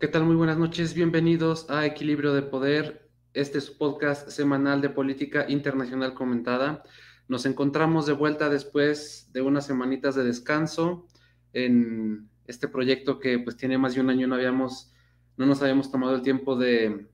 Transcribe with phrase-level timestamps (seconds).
[0.00, 0.22] ¿Qué tal?
[0.22, 0.94] Muy buenas noches.
[0.94, 3.10] Bienvenidos a Equilibrio de Poder.
[3.34, 6.84] Este es su podcast semanal de política internacional comentada.
[7.26, 11.08] Nos encontramos de vuelta después de unas semanitas de descanso
[11.52, 14.92] en este proyecto que pues tiene más de un año no habíamos,
[15.36, 17.08] no nos habíamos tomado el tiempo de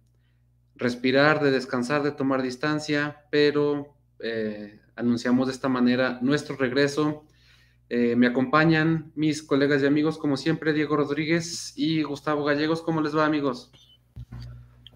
[0.76, 7.24] respirar, de descansar, de tomar distancia, pero eh, anunciamos de esta manera nuestro regreso
[7.88, 12.82] eh, me acompañan mis colegas y amigos, como siempre, Diego Rodríguez y Gustavo Gallegos.
[12.82, 13.70] ¿Cómo les va, amigos?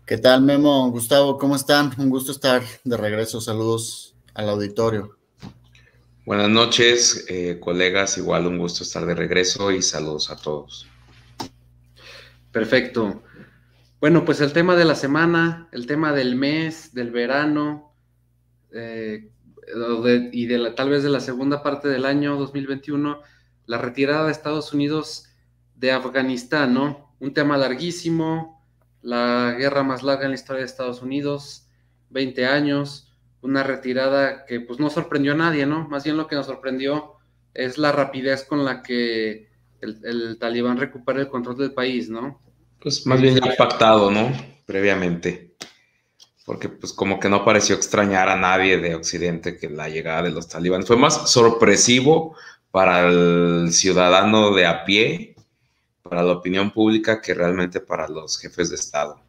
[0.07, 0.91] ¿Qué tal, Memo?
[0.91, 1.93] Gustavo, ¿cómo están?
[1.99, 3.41] Un gusto estar de regreso.
[3.41, 5.19] Saludos al auditorio.
[6.25, 8.17] Buenas noches, eh, colegas.
[8.17, 10.89] Igual un gusto estar de regreso y saludos a todos.
[12.53, 13.23] Perfecto.
[14.01, 17.93] Bueno, pues el tema de la semana, el tema del mes, del verano,
[18.73, 19.31] eh,
[20.33, 23.21] y de la, tal vez de la segunda parte del año 2021,
[23.67, 25.27] la retirada de Estados Unidos
[25.75, 27.15] de Afganistán, ¿no?
[27.21, 28.65] Un tema larguísimo,
[29.03, 31.69] la guerra más larga en la historia de Estados Unidos,
[32.11, 33.13] 20 años,
[33.43, 35.89] una retirada que pues no sorprendió a nadie, ¿no?
[35.89, 37.15] Más bien lo que nos sorprendió
[37.55, 39.49] es la rapidez con la que
[39.81, 42.41] el, el talibán recupera el control del país, ¿no?
[42.81, 44.33] Pues más bien ya pactado, ¿no?
[44.67, 45.48] Previamente
[46.49, 50.31] porque pues como que no pareció extrañar a nadie de Occidente que la llegada de
[50.31, 50.87] los talibanes.
[50.87, 52.37] Fue más sorpresivo
[52.71, 55.37] para el ciudadano de a pie,
[56.03, 59.21] para la opinión pública, que realmente para los jefes de Estado,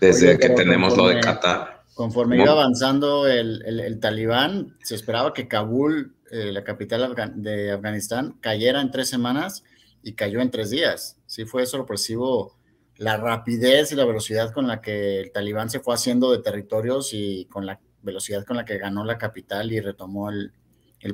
[0.00, 1.82] desde que tenemos lo de Qatar.
[1.92, 8.80] Conforme iba avanzando el, talibán, se esperaba que Kabul, eh, la capital de Afganistán, cayera
[8.80, 9.64] en tres semanas
[10.02, 11.18] y cayó en tres días.
[11.26, 12.56] Sí fue sorpresivo
[12.96, 17.10] la rapidez y la velocidad con la que el talibán se fue haciendo de territorios
[17.12, 20.52] y con la velocidad con la que ganó la capital y retomó el,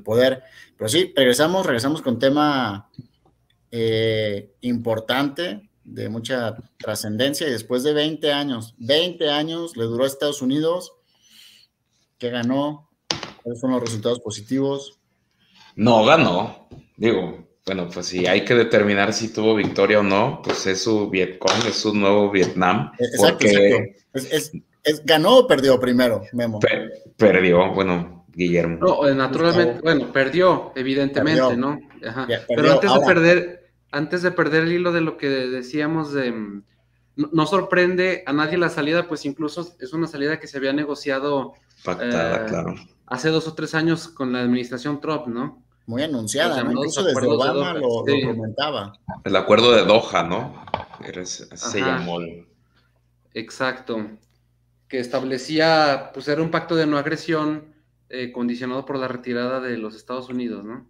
[0.05, 0.45] poder.
[0.77, 2.89] Pero sí, regresamos, regresamos con tema
[3.73, 10.07] eh, importante, de mucha trascendencia, y después de 20 años, 20 años le duró a
[10.07, 10.93] Estados Unidos,
[12.19, 12.89] que ganó,
[13.43, 15.01] cuáles fueron los resultados positivos.
[15.75, 20.67] No ganó, digo, bueno, pues si hay que determinar si tuvo victoria o no, pues
[20.67, 22.91] es su Vietcong, es su nuevo Vietnam.
[22.99, 23.47] Exacto,
[24.13, 24.51] Es,
[25.05, 26.59] ¿Ganó o perdió primero, Memo?
[27.17, 28.79] perdió, bueno, Guillermo.
[28.81, 31.79] No, eh, naturalmente, bueno, perdió, evidentemente, ¿no?
[32.49, 36.65] Pero antes de perder, antes de perder el hilo de lo que decíamos de mm,
[37.15, 41.53] no, sorprende a nadie la salida, pues incluso es una salida que se había negociado
[41.85, 42.75] Pactada, eh, claro.
[43.07, 45.63] Hace dos o tres años con la administración Trump, ¿no?
[45.87, 46.73] Muy anunciada, ¿no?
[46.73, 48.93] Incluso desde Obama lo, comentaba.
[49.25, 50.65] El acuerdo de Doha, ¿no?
[51.21, 52.19] así se llamó.
[53.35, 54.07] Exacto.
[54.89, 57.75] Que establecía, pues era un pacto de no agresión
[58.09, 60.87] eh, condicionado por la retirada de los Estados Unidos, ¿no?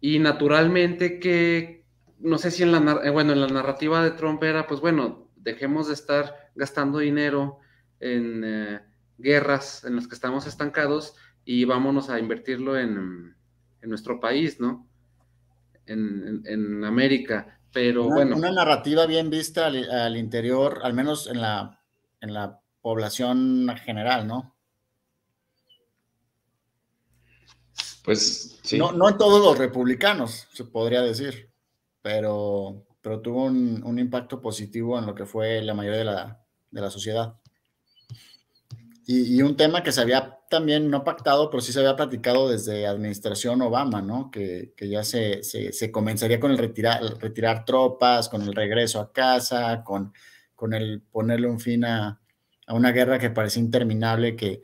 [0.00, 1.84] Y naturalmente que,
[2.18, 5.28] no sé si en la, eh, bueno, en la narrativa de Trump era, pues bueno,
[5.36, 7.58] dejemos de estar gastando dinero
[8.00, 8.80] en eh,
[9.18, 11.14] guerras en las que estamos estancados
[11.50, 13.34] y vámonos a invertirlo en,
[13.80, 14.86] en nuestro país, ¿no?
[15.86, 17.58] En, América.
[17.72, 18.36] Pero bueno.
[18.36, 21.82] Una narrativa bien vista al, interior, al menos en la,
[22.20, 24.54] en la población general, ¿no?
[28.04, 28.76] Pues sí.
[28.76, 31.50] No, no en todos los republicanos, se podría decir,
[32.02, 36.44] pero, pero tuvo un, un impacto positivo en lo que fue la mayoría de la,
[36.70, 37.40] de la sociedad.
[39.10, 42.86] Y, un tema que se había también no pactado, pero sí se había platicado desde
[42.86, 44.30] administración Obama, ¿no?
[44.30, 49.82] Que, ya se, se, comenzaría con el retirar, retirar tropas, con el regreso a casa,
[49.84, 50.12] con,
[50.54, 52.20] con el ponerle un fin a,
[52.68, 54.62] una guerra que parecía interminable, que,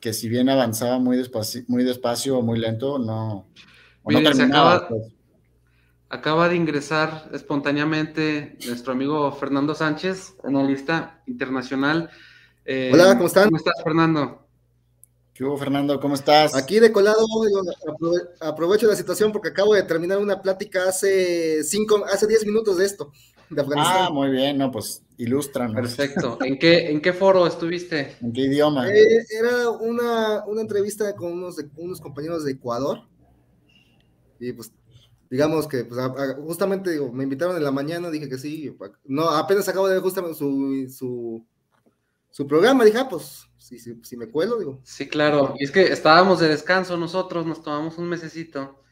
[0.00, 3.48] que si bien avanzaba muy despacio, muy despacio o muy lento, no,
[4.06, 4.88] terminaba.
[4.88, 5.12] Pues.
[6.08, 12.10] Acaba, de ingresar espontáneamente nuestro amigo Fernando Sánchez, analista internacional
[12.64, 13.44] eh, Hola, ¿cómo están?
[13.46, 14.46] ¿Cómo estás, Fernando?
[15.40, 15.98] ¿Qué hubo, Fernando?
[15.98, 16.54] ¿Cómo estás?
[16.54, 17.26] Aquí de colado,
[18.40, 22.84] aprovecho la situación porque acabo de terminar una plática hace cinco, hace diez minutos de
[22.84, 23.10] esto,
[23.48, 23.96] de Afganistán.
[24.00, 25.72] Ah, muy bien, no, pues ilustran.
[25.72, 26.36] Perfecto.
[26.44, 28.18] ¿En qué, ¿En qué foro estuviste?
[28.20, 28.86] ¿En qué idioma?
[28.90, 32.98] Eh, era una, una, entrevista con unos, unos compañeros de Ecuador.
[34.38, 34.70] Y pues
[35.30, 35.98] digamos que pues,
[36.44, 38.76] justamente digo, me invitaron en la mañana, dije que sí,
[39.06, 41.46] no, apenas acabo de ver justamente su, su,
[42.30, 44.80] su programa, dije, ah, pues, si, si, me cuelo, digo.
[44.84, 48.82] Sí, claro, y es que estábamos de descanso nosotros, nos tomamos un mesecito,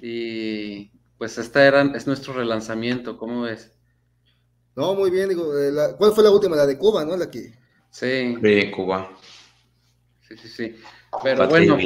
[0.00, 3.72] y pues esta era, es nuestro relanzamiento, ¿cómo ves?
[4.76, 6.54] No, muy bien, digo, eh, ¿cuál fue la última?
[6.54, 7.16] La de Cuba, ¿no?
[7.16, 7.52] La que...
[7.90, 8.36] Sí.
[8.36, 9.10] De Cuba.
[10.28, 10.76] Sí, sí, sí.
[11.22, 11.76] Pero bueno,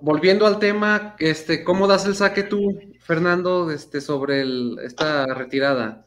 [0.00, 4.44] volviendo al tema, este, ¿cómo das el saque tú, Fernando, este, sobre
[4.84, 6.06] esta retirada?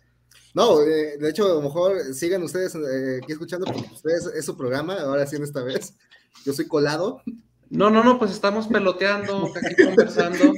[0.54, 4.46] No, eh, de hecho, a lo mejor sigan ustedes eh, aquí escuchando, porque ustedes es
[4.46, 5.96] su programa, ahora sí en esta vez.
[6.46, 7.22] Yo soy colado.
[7.70, 10.54] No, no, no, pues estamos peloteando, aquí conversando.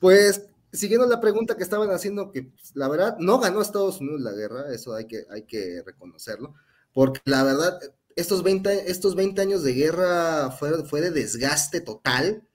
[0.00, 0.42] Pues
[0.72, 4.32] siguiendo la pregunta que estaban haciendo, que pues, la verdad no ganó Estados Unidos la
[4.32, 6.54] guerra, eso hay que, hay que reconocerlo,
[6.92, 7.78] porque la verdad,
[8.16, 12.47] estos 20, estos 20 años de guerra fue, fue de desgaste total,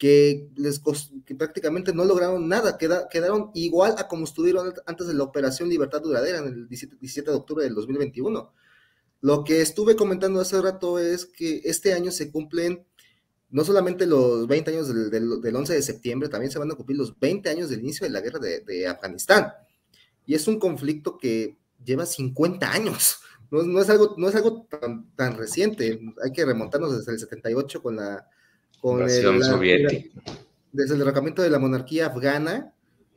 [0.00, 0.48] que,
[1.36, 6.38] prácticamente no lograron nada, quedaron igual a como estuvieron antes de la Operación Libertad Duradera
[6.38, 8.50] en el 17, de octubre del 2021.
[9.20, 12.86] Lo que estuve comentando hace rato es que este año se cumplen
[13.50, 15.10] no solamente los 20 años del,
[15.42, 18.12] del, 11 de septiembre, también se van a cumplir los 20 años del inicio de
[18.12, 19.52] la guerra de, Afganistán.
[20.24, 23.18] Y es un conflicto que lleva 50 años.
[23.50, 24.66] No, es algo, no es algo
[25.14, 26.00] tan, reciente.
[26.24, 28.26] Hay que remontarnos desde el 78 con la
[28.80, 30.22] con el, soviética.
[30.72, 32.72] desde el derrocamiento de la monarquía afgana,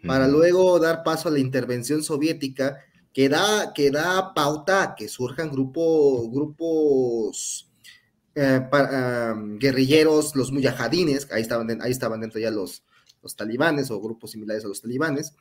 [0.06, 2.80] para luego dar paso a la intervención soviética,
[3.14, 7.70] que da, que da pauta a que surjan grupo, grupos
[8.36, 8.68] eh,
[9.60, 12.84] guerrilleros, los mujahidines, ahí estaban, ahí estaban dentro ya los,
[13.22, 15.34] los talibanes o grupos similares a los talibanes,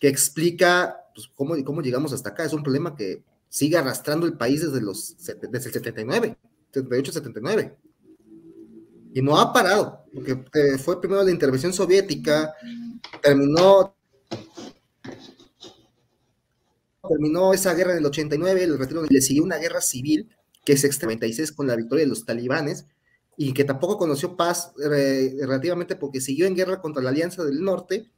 [0.00, 2.44] que explica pues, cómo, cómo llegamos hasta acá.
[2.44, 6.36] Es un problema que sigue arrastrando el país desde, los, desde el 79,
[6.72, 7.74] 78-79
[9.14, 12.54] y no ha parado, porque eh, fue primero la intervención soviética,
[13.22, 13.94] terminó
[17.08, 20.28] terminó esa guerra en el 89, el retiro le siguió una guerra civil
[20.64, 22.86] que es extra 96 con la victoria de los talibanes
[23.38, 28.10] y que tampoco conoció paz relativamente porque siguió en guerra contra la Alianza del Norte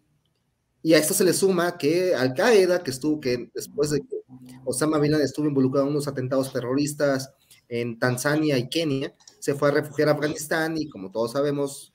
[0.82, 4.16] y a esto se le suma que Al Qaeda, que estuvo que después de que
[4.64, 7.31] Osama Bin Laden estuvo involucrado en unos atentados terroristas
[7.69, 11.92] en Tanzania y Kenia, se fue a refugiar a Afganistán y como todos sabemos,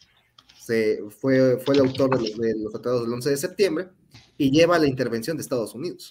[0.59, 3.89] se fue, fue el autor de, los tratados del 11 de septiembre
[4.38, 6.09] y lleva la intervención de Estados Unidos.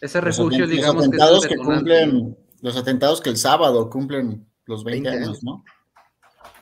[0.00, 5.08] Ese refugio, digamos, los atentados que, cumplen, los atentados que el sábado cumplen los 20,
[5.08, 5.64] años, ¿no?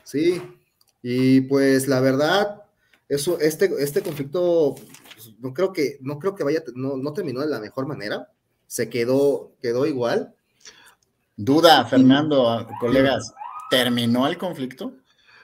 [0.03, 0.41] Sí,
[1.01, 2.63] y pues la verdad,
[3.07, 4.75] eso, este, este conflicto,
[5.13, 8.29] pues, no creo que, no creo que vaya, no, no terminó de la mejor manera,
[8.67, 10.35] se quedó, quedó igual.
[11.35, 13.33] Duda, Fernando, colegas,
[13.77, 14.97] ¿Terminó el conflicto?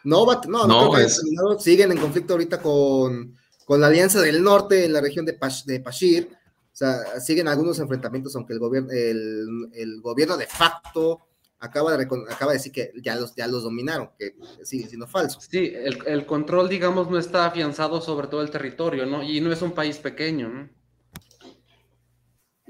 [0.04, 1.60] No, no, no, terminado.
[1.60, 3.36] Siguen en conflicto ahorita con,
[3.66, 6.30] con, la Alianza del Norte en la región de, de Pashir.
[6.72, 11.20] O sea, siguen algunos enfrentamientos, aunque el gobierno, el, gobierno de facto
[11.60, 15.42] acaba de, acaba de decir que ya los, ya los dominaron, que sigue siendo falso.
[15.42, 19.22] Sí, el, el, control, digamos, no está afianzado sobre todo el territorio, ¿no?
[19.24, 20.70] Y no es un país pequeño, ¿no?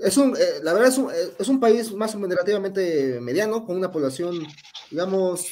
[0.01, 3.75] Es un, eh, la verdad es un, eh, es un, país más relativamente mediano, con
[3.77, 4.45] una población,
[4.89, 5.45] digamos,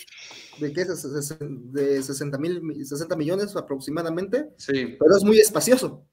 [0.59, 1.71] de, ¿qué es?
[1.73, 4.95] de 60, mil, 60 millones aproximadamente, sí.
[4.99, 6.05] pero es muy espacioso.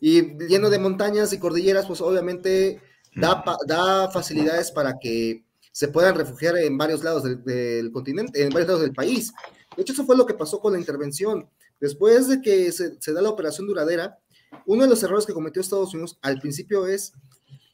[0.00, 2.80] Y lleno de montañas y cordilleras, pues obviamente
[3.14, 8.68] da, da facilidades para que se puedan refugiar en varios lados del, continente, en varios
[8.68, 9.32] lados del país.
[9.76, 11.48] De hecho, eso fue lo que pasó con la intervención.
[11.80, 14.18] Después de que se, se da la operación duradera,
[14.66, 17.12] uno de los errores que cometió Estados Unidos al principio es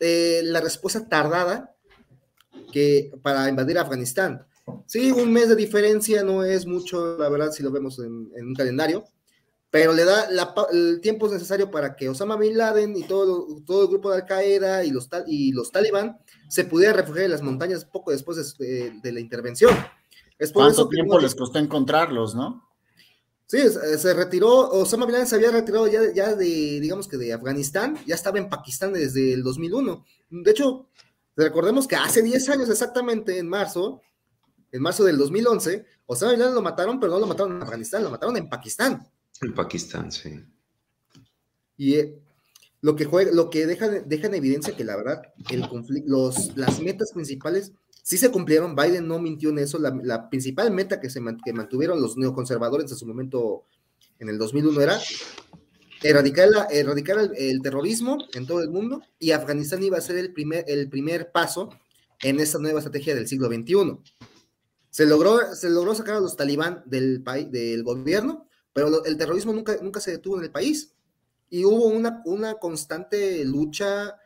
[0.01, 1.75] eh, la respuesta tardada
[2.73, 4.47] que para invadir Afganistán.
[4.87, 8.55] Sí, un mes de diferencia no es mucho, la verdad, si lo vemos en, un
[8.55, 9.05] calendario,
[9.71, 10.29] pero le da
[10.73, 14.27] el tiempo necesario para que Osama Bin Laden y todo, todo el grupo de Al
[14.27, 19.13] Qaeda y los, y los talibán se pudieran refugiar en las montañas poco después de,
[19.13, 19.75] la intervención.
[20.39, 22.70] Es ¿Cuánto tiempo les costó encontrarlos, no?
[23.51, 23.59] Sí,
[23.99, 27.99] se retiró, Osama Bin Laden se había retirado ya, ya de, digamos que de Afganistán,
[28.07, 30.05] ya estaba en Pakistán desde el 2001.
[30.31, 30.87] De hecho,
[31.35, 34.03] recordemos que hace 10 años exactamente, en marzo,
[34.71, 38.05] en marzo del 2011, Osama Bin Laden lo mataron, pero no lo mataron en Afganistán,
[38.05, 39.05] lo mataron en Pakistán.
[39.41, 40.45] En Pakistán, sí.
[41.77, 42.23] Y eh,
[42.83, 46.57] lo que, juega, lo que deja, deja en evidencia que la verdad, el conflicto, los,
[46.57, 51.11] las metas principales sí se cumplieron, Biden no mintió en eso, la, principal meta que,
[51.11, 53.65] se mantuvieron los neoconservadores en su momento
[54.19, 55.01] en el 2001 era
[56.03, 60.65] erradicar, erradicar el, terrorismo en todo el mundo y Afganistán iba a ser el primer,
[60.69, 61.71] el primer paso
[62.23, 63.99] en esta nueva estrategia del siglo XXI.
[64.91, 69.77] Se logró, se logró sacar a los talibán del, del gobierno, pero el terrorismo nunca,
[69.81, 70.95] nunca se detuvo en el país.
[71.49, 74.17] Y hubo una, una constante lucha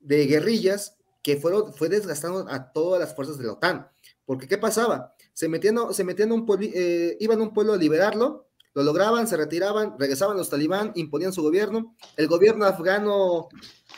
[0.00, 3.88] de guerrillas que fueron, fue desgastando a todas las fuerzas de la OTAN.
[4.24, 5.12] Porque, ¿qué pasaba?
[5.32, 9.26] Se metían, se metían un pueblo, eh, iban a un pueblo a liberarlo, lo lograban,
[9.26, 11.96] se retiraban, regresaban los talibán, imponían su gobierno.
[12.16, 13.48] El gobierno afgano,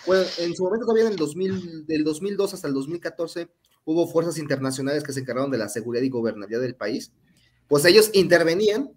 [0.07, 3.51] pues, en su momento todavía en el 2000, del 2002 hasta el 2014,
[3.85, 7.13] hubo fuerzas internacionales que se encargaron de la seguridad y gobernabilidad del país.
[7.69, 8.91] Pues ellos intervenían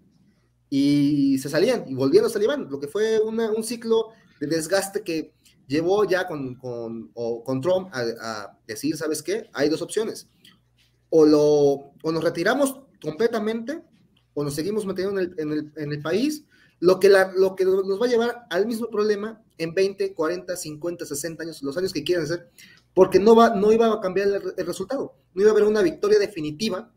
[0.70, 4.08] y se salían y volvían los talibán, lo que fue un ciclo
[4.40, 5.34] de desgaste que
[5.66, 9.48] llevó ya con, con, con Trump a, decir, ¿sabes qué?
[9.52, 10.28] Hay dos opciones.
[11.10, 11.40] O, lo,
[12.02, 13.82] o nos retiramos completamente
[14.34, 16.44] o nos seguimos metiendo en el, en el, en el país,
[16.80, 20.56] lo que, la, lo que nos va a llevar al mismo problema en 20, 40,
[20.56, 22.50] 50, 60 años, los años que quieran ser,
[22.94, 26.18] porque no, va, no iba a cambiar el, resultado, no iba a haber una victoria
[26.18, 26.92] definitiva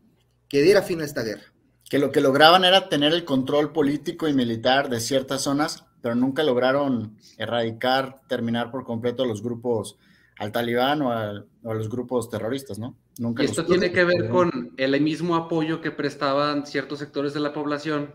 [0.48, 1.44] que diera fin a esta guerra.
[1.88, 6.14] Que lo que lograban era tener el control político y militar de ciertas zonas, pero
[6.14, 9.96] nunca lograron erradicar, terminar por completo los grupos
[10.38, 12.96] al talibán o a, los grupos terroristas, ¿no?
[13.18, 17.40] Nunca y esto tiene que ver con el mismo apoyo que prestaban ciertos sectores de
[17.40, 18.14] la población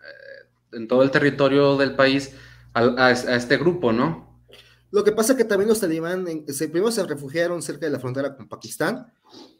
[0.00, 2.34] eh, en todo el territorio del país
[2.74, 4.42] a, este grupo, ¿no?
[4.90, 8.00] Lo que pasa es que también los talibán se, primero se refugiaron cerca de la
[8.00, 9.12] frontera con Pakistán.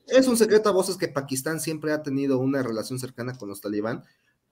[0.07, 3.61] Es un secreto a voces que Pakistán siempre ha tenido una relación cercana con los
[3.61, 4.05] talibán,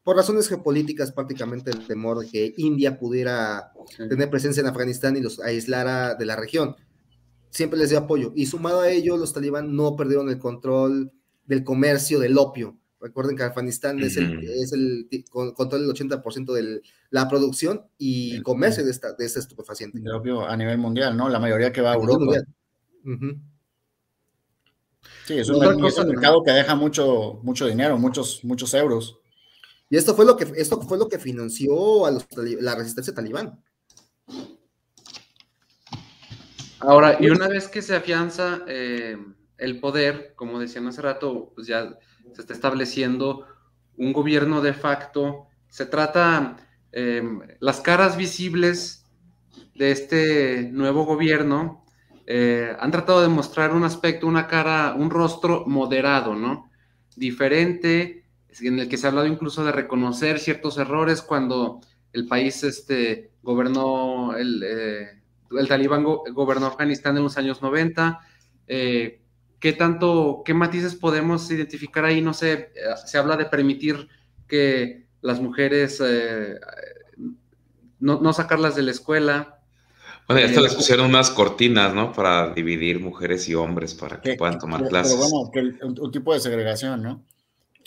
[0.03, 3.73] por razones geopolíticas, prácticamente el temor de que India pudiera
[4.09, 6.75] tener presencia en Afganistán y los aislara de la región
[7.51, 8.33] siempre les dio apoyo.
[8.35, 11.13] Y sumado a ello, los talibán no perdieron el control
[11.45, 12.79] del comercio del opio.
[13.01, 18.85] Recuerden que Afganistán es el, es el control del 80% de la producción y comercio
[18.85, 19.99] de, esta, de este estupefaciente.
[19.99, 21.29] El opio a nivel mundial, ¿no?
[21.29, 22.37] La mayoría que va a, Europa.
[25.27, 29.19] Sí, es un, mercado que deja mucho, mucho dinero, muchos, muchos euros.
[29.89, 33.63] Y esto fue lo que, esto fue lo que financió a la resistencia talibán.
[36.81, 39.17] Ahora, y una vez que se afianza eh,
[39.59, 41.99] el poder, como decían hace rato, pues ya
[42.33, 43.47] se está estableciendo
[43.97, 45.47] un gobierno de facto.
[45.69, 46.57] Se trata,
[46.93, 49.05] em, las caras visibles
[49.75, 51.85] de este nuevo gobierno
[52.33, 56.71] eh, han tratado de mostrar un aspecto, una cara, un rostro moderado, ¿no?
[57.17, 58.25] Diferente,
[58.61, 61.81] en el que se ha hablado incluso de reconocer ciertos errores cuando
[62.13, 64.63] el país este, gobernó el...
[64.65, 65.09] Eh,
[65.67, 68.21] talibán gobernó Afganistán en los años 90.
[68.69, 69.23] Eh,
[69.59, 72.23] ¿Qué tanto, qué matices podemos identificar ahí?
[72.23, 72.71] No sé,
[73.07, 74.09] se habla de permitir
[74.47, 76.01] que las mujeres
[77.99, 79.60] no, sacarlas de la escuela.
[80.31, 82.13] Bueno, ya les pusieron unas cortinas, ¿no?
[82.13, 85.15] Para dividir mujeres y hombres para que puedan tomar clases.
[85.15, 87.25] Pero bueno, un, tipo de segregación, ¿no?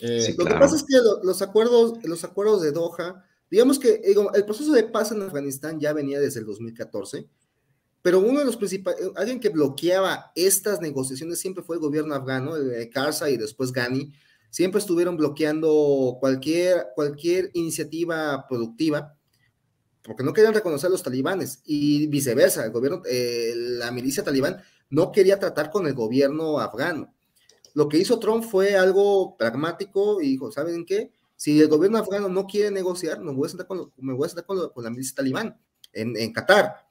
[0.00, 4.02] lo que pasa es que los acuerdos, los acuerdos de Doha, digamos que
[4.34, 7.26] el proceso de paz en Afganistán ya venía desde el 2014
[8.04, 12.14] pero uno de los principales, eh, alguien que bloqueaba estas negociaciones siempre fue el gobierno
[12.14, 14.12] afgano, el de Karzai y después Ghani,
[14.50, 19.16] siempre estuvieron bloqueando cualquier, cualquier iniciativa productiva,
[20.04, 24.62] porque no querían reconocer a los talibanes, y viceversa, el gobierno, eh, la milicia talibán
[24.90, 27.12] no quería tratar con el gobierno afgano.
[27.72, 31.10] Lo que hizo Trump fue algo pragmático y dijo, ¿saben qué?
[31.34, 34.28] Si el gobierno afgano no quiere negociar, me voy a sentar con, me voy a
[34.28, 35.58] sentar con, la milicia talibán
[35.92, 36.84] en, en Qatar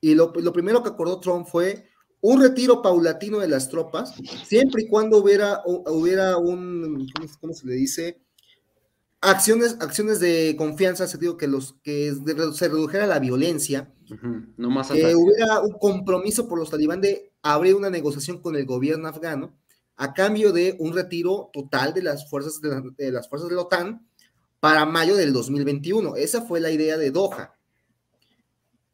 [0.00, 1.88] y lo, primero que acordó Trump fue
[2.20, 7.06] un retiro paulatino de las tropas, siempre y cuando hubiera, hubiera un,
[7.40, 8.20] ¿cómo, se le dice?
[9.20, 12.14] Acciones, acciones de confianza, se digo que, los, que
[12.52, 13.92] se redujera la violencia,
[14.56, 18.66] no más que hubiera un compromiso por los talibán de abrir una negociación con el
[18.66, 19.54] gobierno afgano
[19.96, 23.62] a cambio de un retiro total de las fuerzas de, de las fuerzas de la
[23.62, 24.06] OTAN
[24.60, 26.16] para mayo del 2021.
[26.16, 27.56] Esa fue la idea de Doha.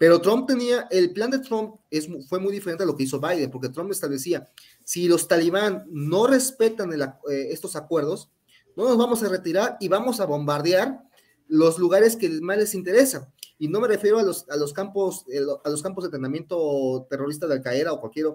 [0.02, 3.20] Pero Trump tenía, el plan de Trump es, fue muy diferente a lo que hizo
[3.20, 4.48] Biden, porque Trump establecía,
[4.82, 8.28] si los talibán no respetan eh, estos acuerdos,
[8.76, 11.02] no nos vamos a retirar y vamos a bombardear
[11.48, 13.32] los lugares que más les interesan.
[13.58, 17.06] Y no me refiero a los, a los, campos, eh, a los campos de entrenamiento
[17.08, 18.26] terrorista de Al-Qaeda o cualquier,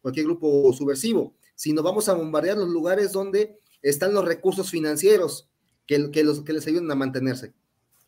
[0.00, 5.48] cualquier grupo subversivo, sino vamos a bombardear los lugares donde están los recursos financieros
[5.86, 7.54] que, que, los, que les ayuden a mantenerse.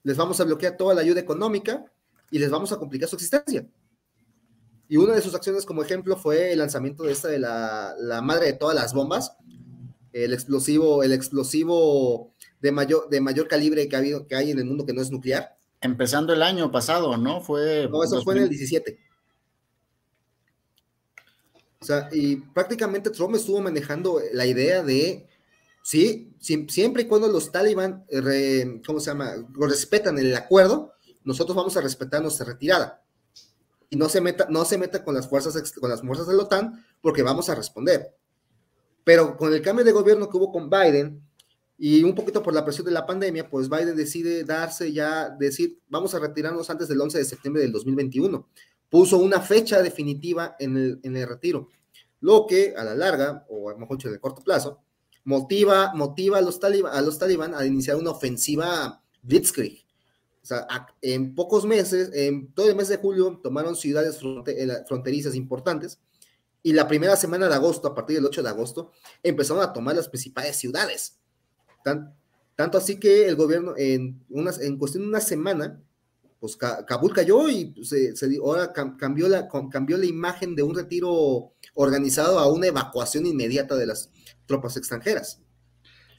[0.03, 1.85] Les vamos a bloquear toda la ayuda económica
[2.31, 3.67] y les vamos a complicar su existencia.
[4.89, 8.23] Y una de sus acciones como ejemplo fue el lanzamiento de esta de la, la
[8.23, 9.37] madre de todas las bombas,
[10.25, 14.59] el explosivo, el explosivo de mayor, de mayor calibre que, ha habido, que hay en
[14.59, 15.57] el mundo que no es nuclear.
[15.81, 17.41] Empezando el año pasado, ¿no?
[17.41, 17.89] Fue...
[17.91, 18.99] No, eso fue en el 17.
[21.81, 25.29] O sea, y prácticamente Trump estuvo manejando la idea de,
[25.83, 31.77] sí, siempre y cuando los talibán, eh, ¿cómo se llama?, respetan el acuerdo, nosotros vamos
[31.77, 33.05] a respetar nuestra retirada.
[33.91, 36.43] Y no se meta, no se meta con las fuerzas, con las fuerzas de la
[36.43, 38.18] OTAN, porque vamos a responder.
[39.09, 41.27] Pero con el cambio de gobierno que hubo con Biden
[41.79, 45.79] y un poquito por la presión de la pandemia, pues Biden decide darse ya, decir,
[45.89, 48.47] vamos a retirarnos antes del 11 de septiembre del 2021.
[48.91, 51.71] Puso una fecha definitiva en el, en el retiro,
[52.21, 54.83] lo que a la larga, o a lo mejor en el corto plazo,
[55.25, 59.87] motiva, motiva a los, talibán, a los talibán a iniciar una ofensiva blitzkrieg
[60.49, 60.67] sea,
[61.03, 64.19] en pocos meses, en todo el mes de julio, tomaron ciudades
[64.87, 65.99] fronterizas importantes
[66.63, 69.97] y la primera semana de agosto, a partir del 8 de agosto, empezaron a tomar
[69.97, 71.19] las principales ciudades.
[72.57, 75.81] tanto así que el gobierno, en, unas, en cuestión de una semana,
[76.41, 82.39] pues Kabul cayó y se, ahora cambió la, cambió la imagen de un retiro organizado
[82.39, 84.11] a una evacuación inmediata de las
[84.47, 85.41] tropas extranjeras.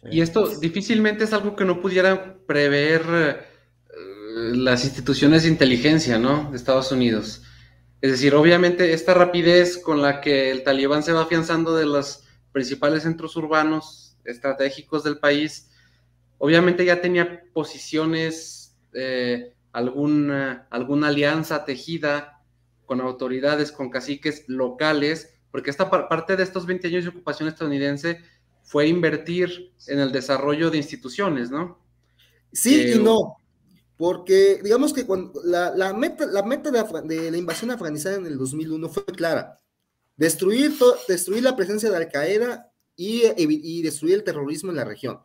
[0.10, 6.50] Y esto difícilmente es algo que no pudieran prever eh, las instituciones de inteligencia, ¿no?
[6.52, 7.44] De Estados Unidos.
[8.02, 12.24] Es decir, obviamente esta rapidez con la que el talibán se va afianzando de los
[12.52, 15.70] principales centros urbanos estratégicos del país,
[16.38, 22.42] obviamente ya tenía posiciones, eh, alguna, alguna alianza tejida
[22.86, 28.22] con autoridades, con caciques locales, porque esta parte de estos 20 años de ocupación estadounidense
[28.64, 31.80] fue invertir en el desarrollo de instituciones, ¿no?
[32.52, 33.38] Sí y no,
[34.00, 38.88] porque digamos que cuando la, meta, la meta de, la invasión afganista en el 2001
[38.88, 39.60] fue clara,
[40.16, 40.72] destruir,
[41.06, 45.20] destruir la presencia de Al Qaeda y, y, destruir el terrorismo en la región.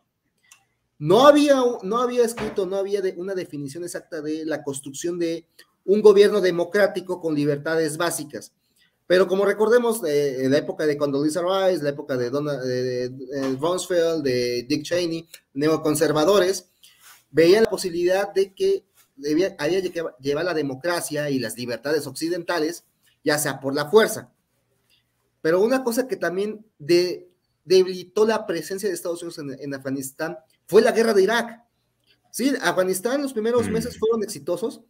[0.99, 5.47] No había, no había escrito, no había una definición exacta de la construcción de
[5.85, 8.53] un gobierno democrático con libertades básicas.
[9.07, 14.25] Pero como recordemos, de, la época de Condoleezza Rice, la época de, Donald, de, Rumsfeld,
[14.25, 16.71] de Dick Cheney, neoconservadores,
[17.35, 18.87] veían la posibilidad de que
[19.17, 22.85] debía, había que llevar la democracia y las libertades occidentales,
[23.25, 24.33] ya sea por la fuerza.
[25.43, 30.93] Pero una cosa que también debilitó la presencia de Estados Unidos en, Afganistán fue la
[30.93, 31.65] guerra de Irak.
[32.31, 33.99] Sí, Afganistán los primeros meses mm.
[33.99, 34.83] fueron exitosos,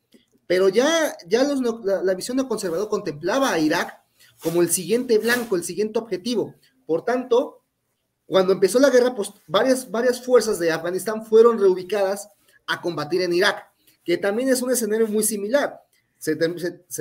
[0.46, 4.02] pero ya, ya la, la, visión de conservador contemplaba a Irak
[4.42, 6.54] como el siguiente blanco, el siguiente objetivo.
[6.84, 7.63] Por tanto,
[8.26, 12.28] cuando empezó la guerra, pues varias, varias fuerzas de Afganistán fueron reubicadas
[12.66, 13.70] a combatir en Irak,
[14.04, 15.80] que también es un escenario muy similar.
[16.18, 16.34] Se,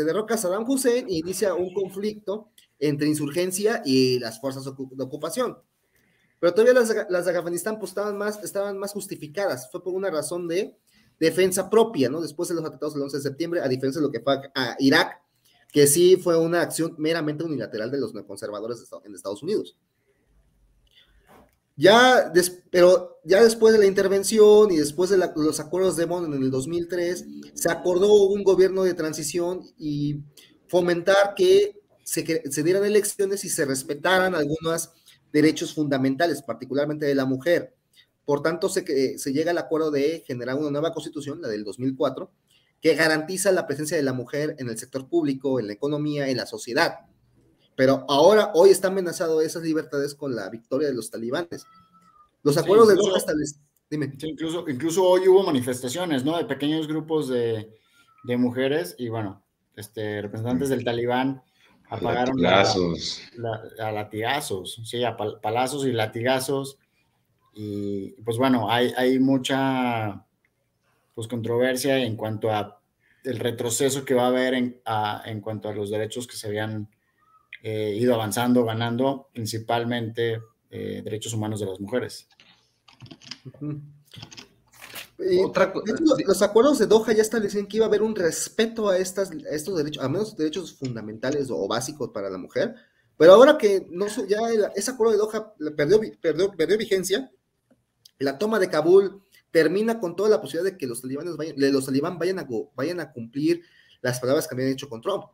[0.03, 5.57] derroca Saddam Hussein e inicia un conflicto entre insurgencia y las fuerzas de ocupación.
[6.41, 6.73] Pero todavía
[7.07, 9.71] las, de Afganistán pues, estaban, más, estaban más justificadas.
[9.71, 10.77] Fue por una razón de
[11.17, 12.19] defensa propia, ¿no?
[12.19, 14.75] Después de los atentados del 11 de septiembre, a diferencia de lo que fue a
[14.79, 15.21] Irak,
[15.71, 19.77] que sí fue una acción meramente unilateral de los neoconservadores en Estados Unidos.
[21.75, 22.31] Ya,
[22.69, 26.51] pero ya después de la intervención y después de los acuerdos de Bonn en el
[26.51, 30.21] 2003, se acordó un gobierno de transición y
[30.67, 34.91] fomentar que se, se dieran elecciones y se respetaran algunos
[35.31, 37.75] derechos fundamentales, particularmente de la mujer.
[38.23, 42.31] Por tanto, se, se llega al acuerdo de generar una nueva constitución, la del 2004,
[42.81, 46.37] que garantiza la presencia de la mujer en el sector público, en la economía, en
[46.37, 46.99] la sociedad.
[47.75, 51.65] Pero ahora, hoy está amenazado esas libertades con la victoria de los talibanes.
[52.43, 53.19] Los acuerdos de Doha
[53.89, 54.11] Dime.
[54.23, 56.37] incluso, incluso hoy hubo manifestaciones, ¿no?
[56.37, 57.69] De pequeños grupos de,
[58.23, 59.43] de mujeres y, bueno,
[59.75, 61.43] este, representantes del talibán
[61.89, 63.21] apagaron latigazos.
[63.79, 66.77] a latigazos, sí, a palazos y latigazos.
[67.53, 70.25] Y pues bueno, hay, hay mucha
[71.13, 72.79] pues controversia en cuanto a
[73.23, 74.81] el retroceso que va a haber en,
[75.25, 76.89] en cuanto a los derechos que se habían
[77.63, 82.27] eh, ido avanzando, ganando, principalmente eh, derechos humanos de las mujeres.
[85.17, 89.77] los acuerdos de Doha ya establecían que iba a haber un respeto a, estas, estos
[89.77, 92.75] derechos, a menos derechos fundamentales o básicos para la mujer,
[93.17, 94.39] pero ahora que no, ya
[94.75, 97.31] ese acuerdo de Doha perdió, perdió, perdió vigencia,
[98.19, 99.21] la toma de Kabul
[99.51, 102.99] termina con toda la posibilidad de que los talibanes vayan, los talibán vayan a, vayan
[102.99, 103.61] a cumplir
[104.01, 105.25] las palabras que habían hecho con Trump.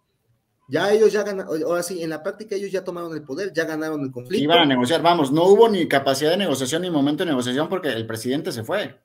[0.70, 3.66] Ya ellos ya ganaron, ahora sí, en la práctica ellos ya tomaron el poder, ya
[3.66, 4.44] ganaron el conflicto.
[4.44, 7.90] Iban a negociar, vamos, no hubo ni capacidad de negociación ni momento de negociación porque
[7.90, 8.96] el presidente se fue.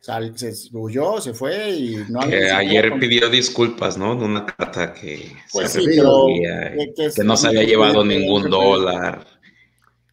[0.00, 4.12] O sea, se huyó, se fue y no ayer pidió disculpas, ¿no?
[4.12, 9.26] En una carta que pues se que, no se había llevado ningún dólar.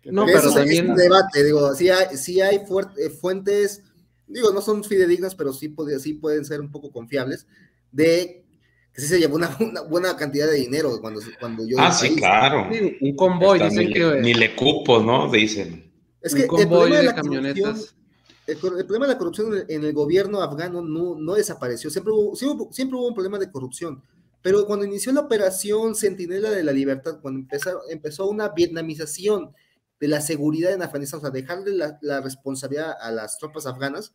[0.05, 3.83] No, pero también es debate, digo, sí hay, sí hay eh, fuentes
[4.33, 7.47] digo, no son fidedignas, pero sí, sí pueden ser un poco confiables,
[7.91, 8.42] de
[8.93, 9.49] que sí se llevó una,
[9.89, 11.77] buena cantidad de dinero cuando, cuando yo...
[11.79, 12.69] Ah, sí, claro.
[13.01, 14.21] un convoy, dicen ni, que...
[14.21, 15.31] Ni le cupo, ¿no?
[15.31, 15.91] Dicen.
[16.21, 17.95] Es que el problema de, la camionetas...
[18.45, 21.89] El, problema de la corrupción en el gobierno afgano no, no desapareció.
[21.89, 24.03] Siempre hubo, siempre, hubo un problema de corrupción.
[24.41, 29.53] Pero cuando inició la operación Centinela de la Libertad, cuando empezó, empezó una vietnamización
[29.99, 34.13] de la seguridad en Afganistán, o sea, dejarle la, la, responsabilidad a las tropas afganas,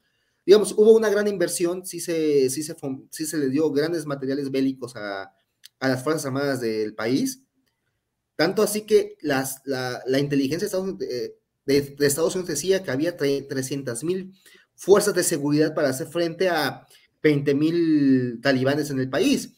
[0.49, 2.75] digamos, hubo una gran inversión, sí se, sí se,
[3.11, 5.31] sí se le dio grandes materiales bélicos a,
[5.79, 7.43] a las Fuerzas Armadas del país,
[8.35, 11.35] tanto así que las, la, inteligencia de,
[11.67, 14.33] de, de, Estados Unidos decía que había 300 mil
[14.75, 16.87] fuerzas de seguridad para hacer frente a
[17.23, 19.53] 20 mil talibanes en el país.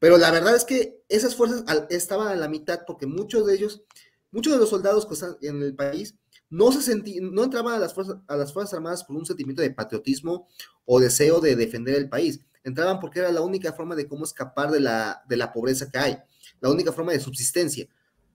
[0.00, 3.84] Pero la verdad es que esas fuerzas estaban a la mitad porque muchos de ellos,
[4.32, 6.16] muchos de los soldados que están en el país,
[6.50, 9.62] no se sentían, no entraban a las, fuerzas, a las Fuerzas Armadas por un sentimiento
[9.62, 10.48] de patriotismo
[10.84, 12.40] o deseo de defender el país.
[12.64, 15.98] Entraban porque era la única forma de cómo escapar de la, de la pobreza que
[15.98, 16.18] hay,
[16.60, 17.88] la única forma de subsistencia.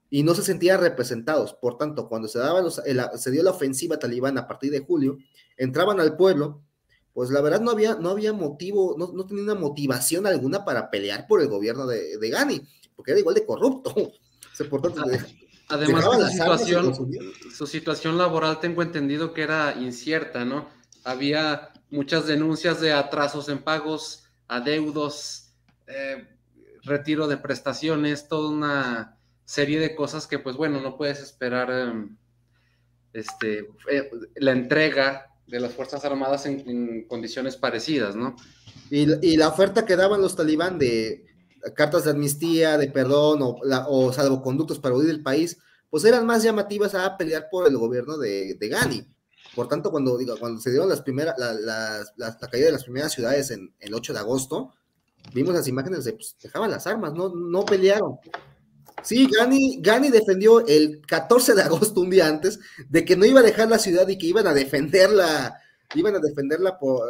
[0.09, 1.53] Y no se sentían representados.
[1.53, 5.17] Por tanto, cuando se, daba se dio la ofensiva talibán a partir de julio,
[5.57, 6.61] entraban al pueblo
[7.13, 10.89] pues la verdad no había, no había motivo, no, no tenía una motivación alguna para
[10.89, 12.61] pelear por el gobierno de, de Gani,
[12.95, 13.93] porque era igual de corrupto.
[15.71, 16.93] Además, su situación,
[17.55, 20.67] su situación laboral tengo entendido que era incierta, ¿no?
[21.03, 25.53] Había muchas denuncias de atrasos en pagos, adeudos,
[25.87, 26.27] eh,
[26.83, 32.15] retiro de prestaciones, toda una serie de cosas que, pues bueno, no puedes esperar em,
[33.13, 38.35] este, eh, la entrega de las Fuerzas Armadas en, condiciones parecidas, ¿no?
[38.89, 41.25] Y, la oferta que daban los talibán de
[41.75, 45.57] cartas de amnistía, de perdón o, salvoconductos para huir del país,
[45.89, 49.07] pues eran más llamativas a pelear por el gobierno de, de.
[49.55, 53.51] Por tanto, cuando, digo, cuando se dieron las primeras, la, caída de las primeras ciudades
[53.51, 54.73] en el 8 de agosto,
[55.33, 58.17] vimos las imágenes de, pues, dejaban las armas, no, no pelearon.
[59.03, 59.27] Sí,
[59.81, 63.69] Gani, defendió el 14 de agosto, un día antes, de que no iba a dejar
[63.69, 65.59] la ciudad y que iban a defenderla,
[65.95, 67.01] iban a defenderla por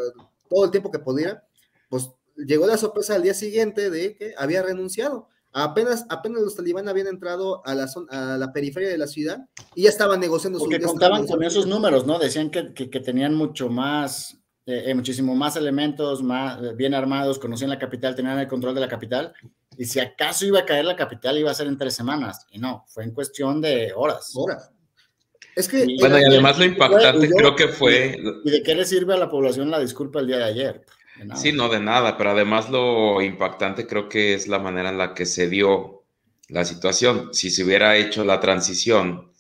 [0.50, 1.46] todo el tiempo que pudiera.
[1.90, 2.10] Pues
[2.46, 5.30] llegó la sorpresa al día siguiente de que había renunciado.
[5.54, 9.84] Apenas, apenas los talibán habían entrado a la, a la periferia de la ciudad y
[9.84, 10.60] ya estaban negociando.
[10.60, 12.20] Porque contaban con esos números, ¿no?
[12.20, 17.38] Decían que, que, tenían mucho más, eh, eh, muchísimo más elementos, más eh, bien armados,
[17.38, 19.34] conocían la capital, tenían el control de la capital
[19.78, 22.46] y si acaso iba a caer la capital, iba a ser en tres semanas.
[22.52, 24.32] Y no, fue en cuestión de horas.
[24.36, 24.72] Horas.
[25.56, 25.86] Es que.
[26.00, 28.18] bueno, y además lo impactante creo que fue.
[28.46, 30.86] ¿Y de qué le sirve a la población la disculpa el día de ayer?
[31.36, 35.14] Sí, no, de nada, pero además lo impactante creo que es la manera en la
[35.14, 36.04] que se dio
[36.48, 37.34] la situación.
[37.34, 39.32] Si se hubiera hecho la transición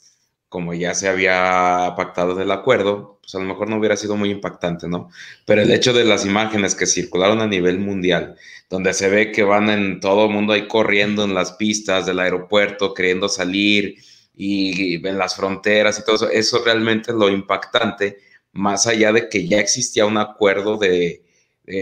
[0.51, 4.31] como ya se había pactado del acuerdo, pues a lo mejor no hubiera sido muy
[4.31, 5.09] impactante, ¿no?
[5.45, 8.35] Pero el hecho de las imágenes que circularon a nivel mundial,
[8.69, 12.19] donde se ve que van en todo el mundo ahí corriendo en las pistas del
[12.19, 13.95] aeropuerto, queriendo salir
[14.35, 18.17] y, en las fronteras y todo eso, eso realmente lo impactante,
[18.51, 21.23] más allá de que ya existía un acuerdo de,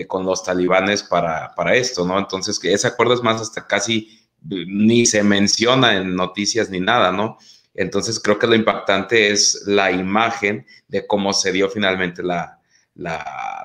[0.08, 2.20] con los talibanes para, para esto, ¿no?
[2.20, 7.12] Entonces, que ese acuerdo es más hasta casi ni se menciona en noticias ni nada,
[7.12, 7.38] ¿no?
[7.74, 12.56] Entonces creo que lo impactante es la imagen de cómo se dio finalmente la,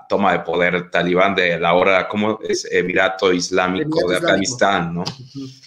[0.08, 5.04] toma de poder talibán de la hora, como es Emirato Islámico de Afganistán, ¿no?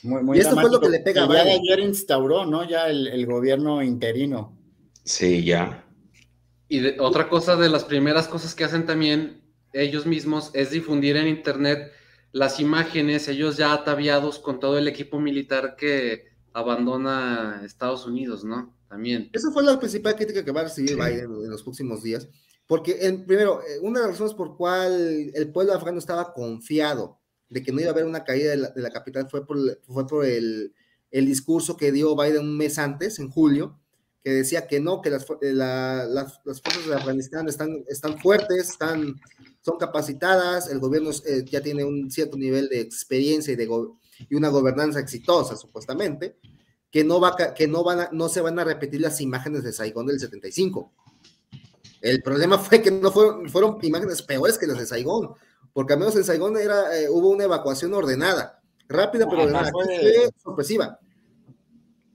[0.04, 2.64] Muy, y esto fue lo que le pega a ayer instauró, ¿no?
[2.64, 4.56] Ya el, gobierno interino.
[5.04, 5.84] Sí, ya.
[6.70, 9.42] Y otra cosa de las primeras cosas que hacen también
[9.84, 11.92] ellos mismos es difundir en internet
[12.32, 18.76] las imágenes, ellos ya ataviados con todo el equipo militar que abandona Estados Unidos, ¿no?
[18.90, 19.30] También.
[19.34, 22.28] Esa fue la principal crítica que va a recibir Biden en los próximos días,
[22.66, 27.20] porque en, primero, eh, una de las razones por cual el pueblo afgano estaba confiado
[27.50, 30.26] de que no iba a haber una caída de la, capital fue por, fue por
[30.26, 30.74] el,
[31.12, 33.80] el, discurso que dio Biden un mes antes, en julio,
[34.24, 39.16] que decía que no, que las, eh, las, fuerzas de Afganistán están, están fuertes, están,
[39.68, 43.68] son capacitadas, el gobierno eh, ya tiene un cierto nivel de experiencia y de,
[44.30, 46.38] y una gobernanza exitosa, supuestamente,
[46.90, 49.74] que no, va, que no, van a, no se van a repetir las imágenes de
[49.74, 50.94] Saigón del 75.
[52.00, 55.34] El problema fue que no fueron, fueron imágenes peores que las de Saigón,
[55.74, 60.30] porque al menos en Saigón era, eh, hubo una evacuación ordenada, rápida, pero ordenada, fue
[60.42, 60.98] sorpresiva.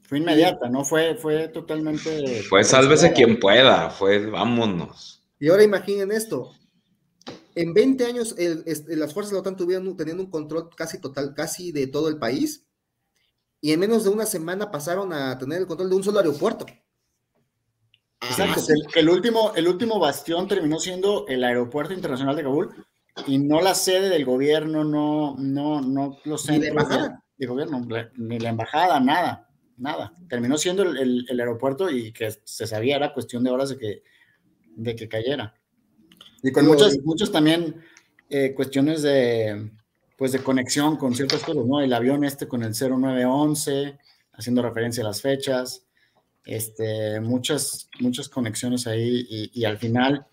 [0.04, 2.44] Fue inmediata, no fue, fue totalmente.
[2.44, 5.22] Fue sálvese quien pueda, fue vámonos.
[5.38, 6.52] Y ahora imaginen esto,
[7.54, 11.72] en 20 años, las fuerzas de la OTAN tuvieron teniendo un control casi total, casi
[11.72, 12.66] de todo el país,
[13.60, 16.66] y en menos de una semana pasaron a tener el control de un solo aeropuerto.
[18.20, 18.60] Exacto,
[18.94, 22.70] el, último, el último bastión terminó siendo el aeropuerto internacional de Kabul
[23.26, 26.88] y no la sede del gobierno, no, no, no los centros
[27.36, 27.84] de, gobierno,
[28.16, 30.12] ni la embajada, nada, nada.
[30.28, 34.02] Terminó siendo el, el, aeropuerto y que se sabía, era cuestión de horas de que,
[34.76, 35.60] de que cayera.
[36.42, 37.82] Y con muchos, muchos también
[38.28, 39.70] eh, cuestiones de,
[40.16, 41.80] pues de conexión con ciertas cosas, ¿no?
[41.80, 43.98] El avión este con el 0911,
[44.32, 45.84] haciendo referencia a las fechas,
[46.44, 50.26] este, muchas, muchas conexiones ahí y, al final,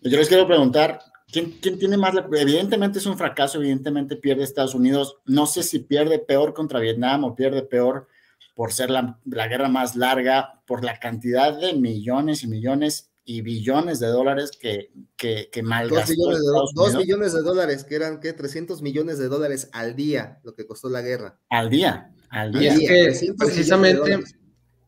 [0.00, 2.14] yo les quiero preguntar, ¿quién, ¿quién, tiene más?
[2.32, 7.24] Evidentemente es un fracaso, evidentemente pierde Estados Unidos, no sé si pierde peor contra Vietnam
[7.24, 8.08] o pierde peor
[8.54, 13.40] por ser la, la guerra más larga, por la cantidad de millones y millones y
[13.40, 18.20] billones de dólares que, que, que Dos billones, de, dos billones de dólares, que eran,
[18.20, 18.32] ¿qué?
[18.32, 21.38] 300 millones de dólares al día, lo que costó la guerra.
[21.50, 22.74] Al día, al día.
[22.74, 24.18] Y es que precisamente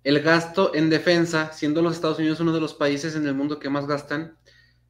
[0.02, 3.58] el gasto en defensa, siendo los Estados Unidos uno de los países en el mundo
[3.58, 4.36] que más gastan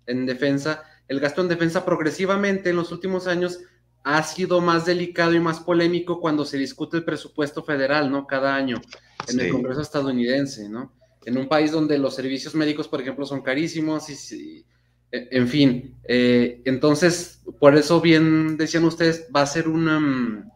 [0.07, 3.61] en defensa, el gasto en defensa progresivamente en los últimos años
[4.05, 8.27] ha sido más delicado y más polémico cuando se discute el presupuesto federal, ¿no?
[8.27, 8.81] Cada año
[9.29, 10.93] en el Congreso estadounidense, ¿no?
[11.27, 14.65] En un país donde los servicios médicos, por ejemplo, son carísimos y,
[15.11, 20.51] e, en fin, eh, entonces, por eso bien decían ustedes, va a ser una, mm,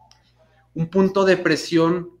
[0.75, 2.11] un punto de presión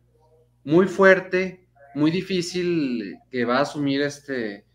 [0.63, 4.65] muy fuerte, muy difícil que va a asumir este,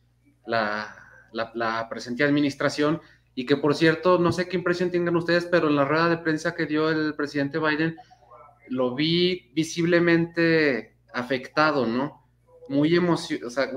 [0.46, 0.96] la,
[1.32, 3.00] la, la presente administración
[3.34, 6.18] y que por cierto, no sé qué impresión tengan ustedes, pero en la rueda de
[6.18, 7.96] prensa que dio el presidente Biden,
[8.68, 12.23] lo vi visiblemente afectado, ¿no?
[12.68, 13.70] Muy emocionado, o sea,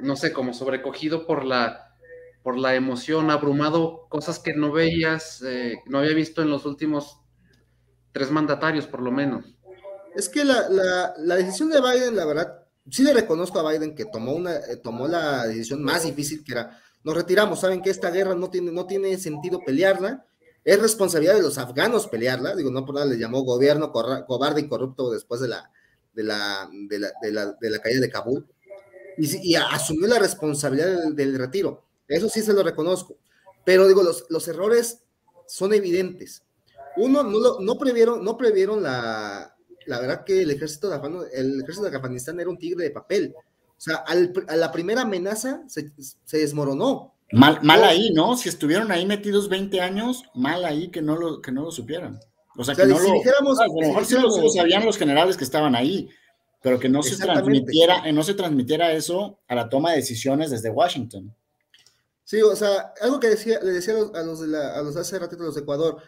[0.00, 1.94] no sé, como sobrecogido por la,
[2.42, 7.20] por la emoción, abrumado, cosas que no veías, eh, no había visto en los últimos
[8.12, 9.56] tres mandatarios, por lo menos.
[10.14, 13.94] Es que la, la, la decisión de Biden, la verdad, sí le reconozco a Biden
[13.94, 17.90] que tomó, una, eh, tomó la decisión más difícil que era nos retiramos, saben que
[17.90, 20.26] esta guerra no tiene, no tiene sentido pelearla,
[20.64, 24.68] es responsabilidad de los afganos pelearla, digo, no por nada le llamó gobierno cobarde y
[24.68, 25.70] corrupto después de la,
[26.12, 27.12] de la, de la,
[27.60, 28.46] de la, caída de Kabul,
[29.16, 33.16] y, y asumió la responsabilidad del, retiro, eso sí se lo reconozco,
[33.64, 35.02] pero digo, los, los errores
[35.46, 36.42] son evidentes.
[36.96, 39.54] Uno, no, no previeron, no previeron la,
[39.88, 40.96] la verdad que el ejército de
[41.32, 43.34] el ejército de Afganistán era un tigre de papel.
[43.36, 45.92] O sea, a la primera amenaza se,
[46.32, 47.14] desmoronó.
[47.32, 48.36] Mal, mal ahí, ¿no?
[48.36, 52.20] Si estuvieron ahí metidos 20 años, mal ahí que no lo, que no lo supieran.
[52.58, 55.44] O sea, que no lo, dijéramos, a lo mejor sí lo, sabían los generales que
[55.44, 56.08] estaban ahí,
[56.60, 60.68] pero que no se transmitiera, no se transmitiera eso a la toma de decisiones desde
[60.68, 61.32] Washington.
[62.24, 65.20] Sí, o sea, algo que decía, le decía a los, de la, a los hace
[65.20, 65.98] ratito los de Ecuador,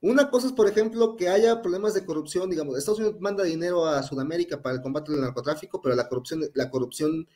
[0.00, 3.86] una cosa es, por ejemplo, que haya problemas de corrupción, digamos, Estados Unidos manda dinero
[3.86, 7.28] a Sudamérica para el combate del narcotráfico, pero la corrupción, la corrupción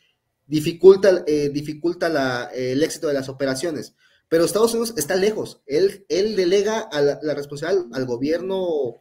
[0.49, 3.95] dificulta, eh, dificulta el éxito de las operaciones.
[4.29, 8.97] Pero Estados Unidos está lejos, él, él delega a la, responsabilidad al, gobierno,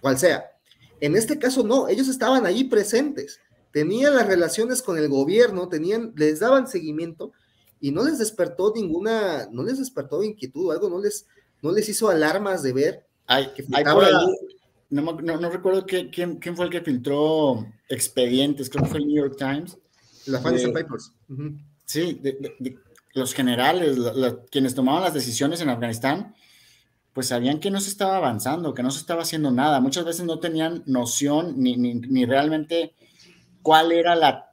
[0.00, 0.44] cual sea.
[1.00, 3.40] En este caso no, ellos estaban ahí presentes,
[3.72, 7.32] tenían las relaciones con el gobierno, tenían, les daban seguimiento
[7.80, 11.26] y no les despertó ninguna, no les despertó inquietud o algo, no les,
[11.62, 13.06] no les hizo alarmas de ver
[13.54, 13.64] que
[14.90, 19.78] no, recuerdo quién, fue el que filtró expedientes, creo que fue el New York Times.
[20.26, 21.12] La Financial Papers.
[21.84, 22.20] Sí,
[23.14, 23.98] los generales,
[24.50, 26.34] quienes tomaban las decisiones en Afganistán,
[27.12, 29.80] pues sabían que no se estaba avanzando, que no se estaba haciendo nada.
[29.80, 32.94] Muchas veces no tenían noción ni, ni, realmente
[33.62, 34.52] cuál era, la,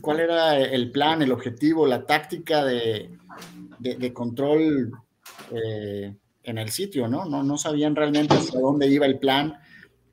[0.00, 3.10] cuál era el plan, el objetivo, la táctica de,
[3.80, 4.92] de, control
[5.50, 6.14] eh,
[6.44, 7.24] en el sitio, ¿no?
[7.24, 7.42] ¿no?
[7.42, 9.54] No sabían realmente hacia dónde iba el plan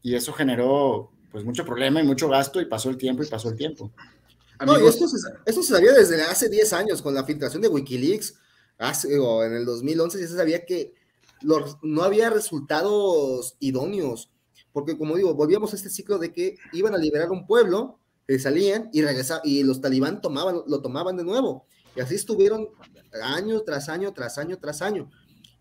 [0.02, 3.50] y eso generó pues mucho problema y mucho gasto y pasó el tiempo y pasó
[3.50, 3.92] el tiempo.
[4.66, 7.68] No, y esto se, esto se sabía desde hace 10 años con la filtración de
[7.68, 8.36] Wikileaks,
[8.78, 10.94] hace, o en el 2011 ya se sabía que
[11.42, 14.32] los, no había resultados idóneos,
[14.72, 18.40] porque como digo, volvíamos a este ciclo de que iban a liberar un pueblo, que
[18.40, 21.66] salían y regresaban, y los talibán tomaban, lo tomaban de nuevo.
[21.96, 22.70] Y así estuvieron
[23.22, 25.12] año tras año, tras año, tras año.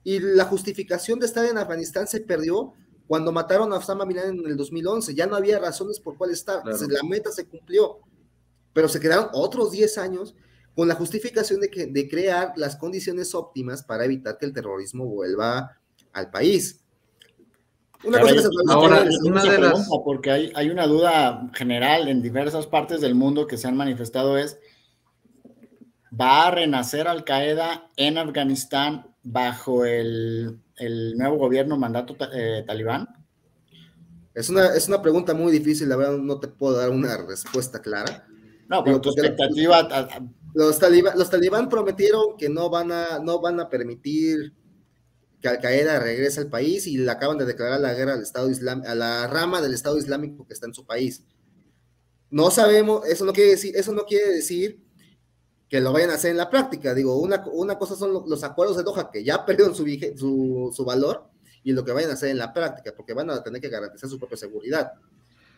[0.04, 2.72] Y la justificación de estar en Afganistán se perdió
[3.06, 5.14] cuando mataron a Osama Bin Laden en el 2011.
[5.14, 6.62] Ya no había razones por cuál estar.
[6.64, 7.98] La meta se cumplió.
[8.72, 10.34] Pero se quedaron otros 10 años
[10.74, 15.06] con la justificación de, que, de crear las condiciones óptimas para evitar que el terrorismo
[15.06, 15.78] vuelva
[16.12, 16.80] al país.
[18.04, 19.88] Una cosa que ahora, una de las...
[20.04, 24.36] porque hay, hay una duda general en diversas partes del mundo que se han manifestado
[24.38, 24.58] es,
[26.10, 30.58] ¿va a renacer Al Qaeda en Afganistán bajo el,
[31.16, 33.08] nuevo gobierno mandato eh, talibán?
[34.34, 37.80] Es una, es una pregunta muy difícil, la verdad no te puedo dar una respuesta
[37.82, 38.26] clara.
[38.72, 39.86] No, pero tu expectativa...
[40.54, 44.52] Los, talibán, los talibán prometieron que no van a, no van a permitir
[45.40, 48.50] que Al Qaeda regrese al país y le acaban de declarar la guerra al Estado
[48.50, 51.24] Islámico, a la rama del Estado Islámico que está en su país.
[52.28, 54.78] No sabemos, eso no quiere decir, eso no quiere decir
[55.70, 56.92] que lo vayan a hacer en la práctica.
[56.92, 60.84] Digo, una, una cosa son los acuerdos de Doha que ya perdieron su, su, su,
[60.84, 61.30] valor
[61.64, 64.10] y lo que vayan a hacer en la práctica, porque van a tener que garantizar
[64.10, 64.92] su propia seguridad.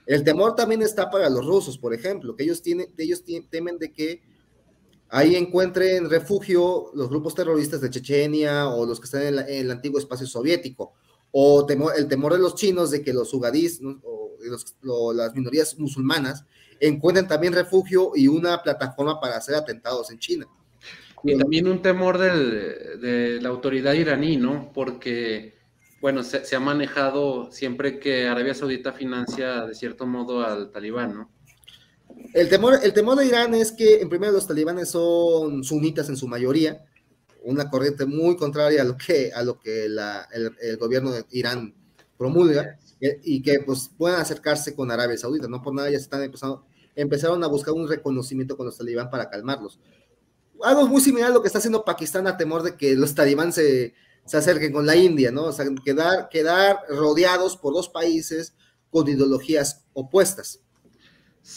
[0.07, 3.93] El temor también está para los rusos, por ejemplo, que ellos, tienen, ellos temen de
[3.93, 4.23] que
[5.09, 9.99] ahí encuentren refugio los grupos terroristas de Chechenia o los que están en, el antiguo
[9.99, 10.93] espacio soviético,
[11.31, 13.81] o el temor de los chinos de que los ugadís
[14.87, 16.45] o las minorías musulmanas
[16.81, 20.47] encuentren también refugio y una plataforma para hacer atentados en China.
[21.23, 24.71] Y también un temor de la autoridad iraní, ¿no?
[24.75, 25.54] Porque,
[26.05, 31.31] bueno, se, ha manejado siempre que Arabia Saudita financia de cierto modo al talibán, ¿no?
[32.35, 36.19] El temor, el temor de Irán es que, en primer los talibanes son sunitas en
[36.19, 36.85] su mayoría,
[37.43, 41.75] una corriente muy contraria a lo que, a lo que la, el, gobierno de Irán
[42.19, 46.67] promulga, y que pues puedan acercarse con Arabia Saudita, no por nada ya están empezando,
[46.95, 49.81] empezaron a buscar un reconocimiento con los talibán para calmarlos.
[50.63, 53.55] Algo muy similar a lo que está haciendo Pakistán a temor de que los talibán
[53.55, 55.45] se, se acerquen con la India, ¿no?
[55.45, 58.57] O sea, quedar, quedar rodeados por dos países
[58.91, 60.61] con ideologías opuestas.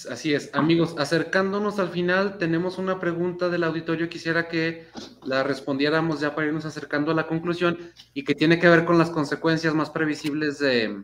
[0.09, 4.87] Así es, amigos, acercándonos al final, tenemos una pregunta del auditorio, quisiera que
[5.23, 8.97] la respondiéramos ya para irnos acercando a la conclusión y que tiene que ver con
[8.97, 11.03] las consecuencias más previsibles de,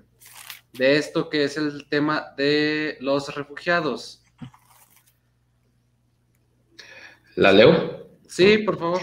[0.74, 4.22] de esto, que es el tema de los refugiados.
[7.36, 8.10] ¿La leo?
[8.28, 9.02] Sí, por favor.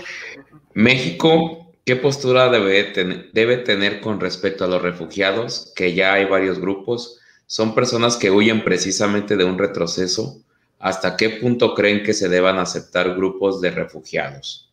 [0.74, 2.92] México, ¿qué postura debe,
[3.32, 5.72] debe tener con respecto a los refugiados?
[5.74, 10.40] Que ya hay varios grupos son personas que huyen precisamente de un retroceso.
[10.78, 14.72] ¿Hasta qué punto creen que se deban aceptar grupos de refugiados?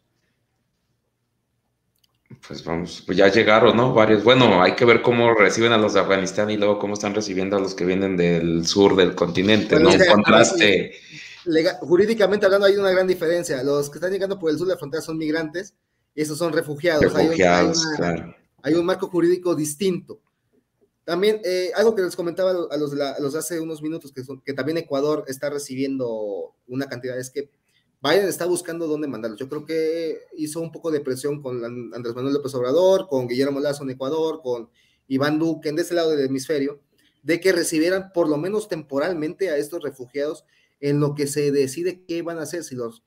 [2.48, 3.96] Pues vamos, pues ya llegaron, ¿no?
[3.96, 4.24] Varios.
[4.24, 7.58] Bueno, hay que ver cómo reciben a los de Afganistán y luego cómo están recibiendo
[7.58, 9.90] a los que vienen del sur del continente, ¿no?
[9.90, 10.92] Un contraste.
[11.80, 13.64] jurídicamente hablando, hay una gran diferencia.
[13.64, 15.74] Los que están llegando por el sur de la frontera son migrantes
[16.22, 17.14] esos son refugiados.
[17.14, 18.36] Refugiados, claro.
[18.64, 20.20] Hay un marco jurídico distinto.
[21.06, 24.78] También, eh, algo que les comentaba a los, los hace unos minutos, que, que también
[24.78, 27.50] Ecuador está recibiendo una cantidad, es que
[28.02, 29.40] Biden está buscando dónde mandarlos.
[29.40, 33.60] Yo creo que hizo un poco de presión con Andrés Manuel López Obrador, con Guillermo
[33.60, 34.70] Lazo en Ecuador, con
[35.08, 36.82] Iván Duque en ese lado del hemisferio,
[37.24, 40.46] de que recibieran por lo menos temporalmente a estos refugiados
[40.80, 43.04] en lo que se decide qué van a hacer, si, los,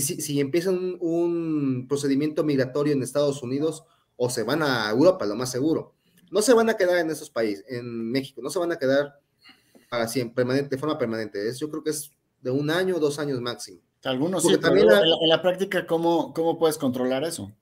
[0.00, 3.84] si, si empiezan un procedimiento migratorio en Estados Unidos
[4.16, 5.94] o se van a Europa, lo más seguro
[6.32, 9.20] no se van a quedar en esos países, en México, no se van a quedar
[9.90, 11.46] para siempre, de forma permanente.
[11.46, 13.80] Es, yo creo que es de un año o dos años máximo.
[14.02, 17.52] Algunos sí, también en, la, práctica, ¿cómo, ¿cómo puedes controlar eso?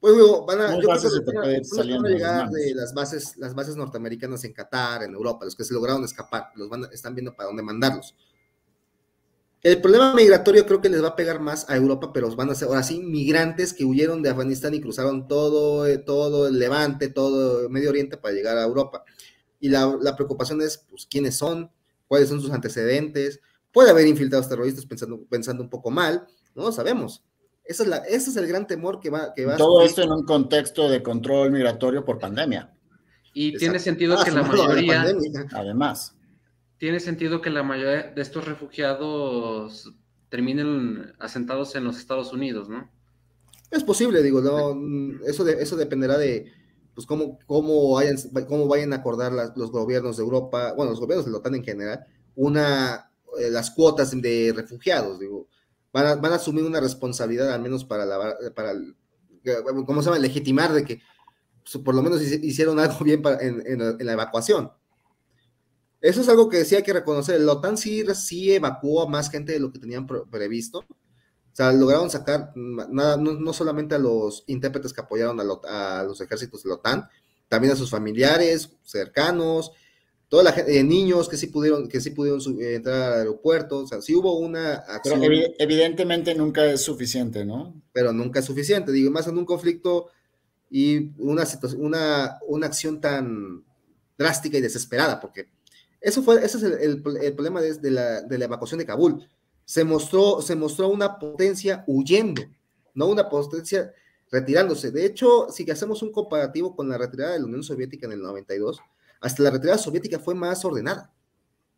[0.00, 0.14] Pues
[0.44, 5.14] van a, yo creo que llegar de las bases, las bases norteamericanas en Qatar, en
[5.14, 8.14] Europa, los que se lograron escapar, los van, están viendo para dónde mandarlos.
[9.66, 12.54] El problema migratorio creo que les va a pegar más a Europa, pero van a
[12.54, 17.08] ser ahora sí migrantes que huyeron de Afganistán y cruzaron todo, eh, todo el Levante,
[17.08, 19.02] todo Medio Oriente para llegar a Europa.
[19.58, 21.68] Y la, preocupación es, pues, quiénes son,
[22.06, 23.40] cuáles son sus antecedentes.
[23.72, 27.24] Puede haber infiltrados terroristas pensando, pensando un poco mal, no lo sabemos.
[27.64, 30.12] Esa es la, ese es el gran temor que va, que va Todo esto en
[30.12, 32.72] un contexto de control migratorio por pandemia.
[33.34, 35.04] Y tiene sentido que la mayoría,
[35.50, 36.15] además,
[36.78, 39.92] tiene sentido que la mayoría de estos refugiados
[40.28, 42.90] terminen asentados en los Estados Unidos, ¿no?
[43.70, 44.76] Es posible, digo, no,
[45.26, 46.52] eso, de, eso dependerá de
[46.94, 48.16] pues cómo, cómo, vayan,
[48.48, 51.64] cómo vayan a acordar los gobiernos de Europa, bueno, los gobiernos de la OTAN en
[51.64, 55.48] general, una, eh, las cuotas de refugiados, digo,
[55.92, 58.72] van a, van a asumir una responsabilidad al menos para, la, para
[59.86, 61.00] ¿cómo se llama?, legitimar de que
[61.62, 64.70] pues, por lo menos hicieron algo bien en la evacuación.
[66.00, 67.40] Eso es algo que sí hay que reconocer.
[67.40, 70.80] La OTAN sí, sí evacuó a más gente de lo que tenían previsto.
[70.80, 76.62] O sea, lograron sacar nada, no, solamente a los intérpretes que apoyaron a, los ejércitos
[76.62, 77.08] de la OTAN,
[77.48, 79.72] también a sus familiares cercanos,
[80.28, 83.78] toda la gente, eh, niños que sí pudieron, que sí pudieron eh, entrar al aeropuerto.
[83.78, 85.20] O sea, sí hubo una acción.
[85.20, 87.80] Pero evidentemente nunca es suficiente, ¿no?
[87.92, 88.92] Pero nunca es suficiente.
[88.92, 90.08] Digo, más en un conflicto
[90.70, 93.64] y una situación, una, una acción tan
[94.18, 95.48] drástica y desesperada, porque
[96.06, 99.28] eso fue, ese es el, problema de, la, evacuación de Kabul.
[99.64, 102.42] Se mostró, se mostró una potencia huyendo,
[102.94, 103.92] no una potencia
[104.30, 104.92] retirándose.
[104.92, 108.22] De hecho, si hacemos un comparativo con la retirada de la Unión Soviética en el
[108.22, 108.78] 92,
[109.20, 111.12] hasta la retirada soviética fue más ordenada.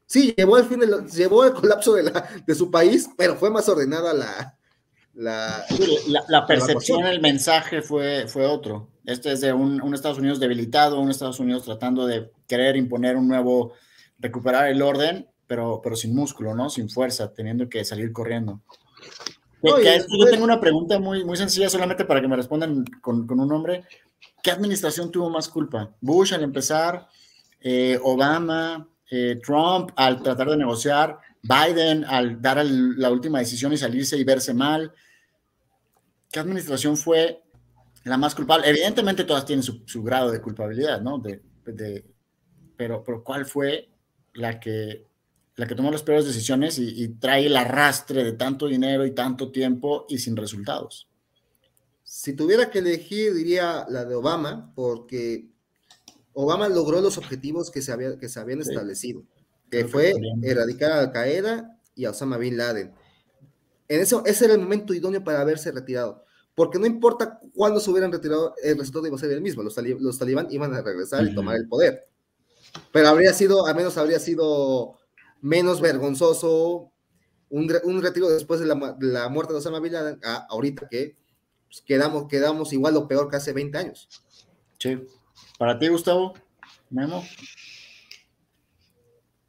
[0.05, 3.67] Sí, llevó el, fin llevó el colapso de, la, de su país, pero fue más
[3.67, 4.59] ordenada la,
[5.15, 5.65] la,
[6.29, 8.91] la, percepción, el mensaje fue, fue otro.
[9.07, 13.17] Este es de un, un, Estados Unidos debilitado, un Estados Unidos tratando de querer imponer
[13.17, 13.73] un nuevo
[14.19, 16.71] recuperar el orden, pero, pero sin músculo, ¿no?
[16.71, 18.61] Sin fuerza, teniendo que salir corriendo.
[19.63, 23.49] yo tengo una pregunta muy, muy sencilla, solamente para que me respondan con, con un
[23.49, 23.85] nombre.
[24.43, 25.95] ¿Qué administración tuvo más culpa?
[26.01, 27.09] ¿Bush al empezar?
[27.61, 28.89] Eh, ¿Obama?
[29.11, 31.19] Eh, ¿Trump al tratar de negociar?
[31.43, 34.93] ¿Biden al dar la última decisión y salirse y verse mal?
[36.31, 37.43] ¿Qué administración fue
[38.05, 38.69] la más culpable?
[38.69, 41.19] Evidentemente todas tienen su, su grado de culpabilidad, ¿no?
[41.19, 42.05] De, de,
[42.77, 43.89] pero, pero ¿cuál fue
[44.39, 45.09] la que
[45.59, 49.51] la que toma las peores decisiones y, trae el arrastre de tanto dinero y tanto
[49.51, 51.09] tiempo y sin resultados.
[52.05, 55.49] Si tuviera que elegir, diría la de Obama, porque
[56.33, 59.25] Obama logró los objetivos que se, había, que se habían establecido,
[59.69, 62.93] que fue erradicar a Al Qaeda y a Osama Bin Laden.
[63.89, 66.25] En eso, ese era el momento idóneo para haberse retirado,
[66.55, 69.77] porque no importa cuándo se hubieran retirado, el resultado iba a ser el mismo, los,
[69.77, 72.07] los talibán iban a regresar y tomar el poder.
[72.93, 74.99] Pero habría sido, al menos habría sido
[75.41, 76.93] menos vergonzoso
[77.51, 81.17] un, un retiro después de la, la, muerte de Osama Bin Laden a ahorita que
[81.67, 84.09] pues, quedamos, quedamos igual o peor que hace 20 años.
[84.79, 84.99] Sí.
[85.59, 86.35] Para ti, Gustavo,
[86.91, 87.25] Memo.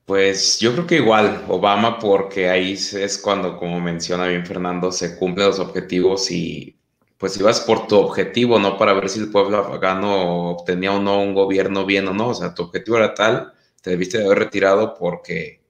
[0.06, 5.16] Pues yo creo que igual, Obama, porque ahí es cuando, como menciona bien Fernando, se
[5.18, 6.79] cumplen los objetivos y
[7.20, 11.22] pues ibas por tu objetivo, no para ver si el pueblo afgano obtenía o no
[11.22, 14.40] un gobierno bien o no, o sea, tu objetivo era tal, te debiste de haber
[14.40, 15.62] retirado porque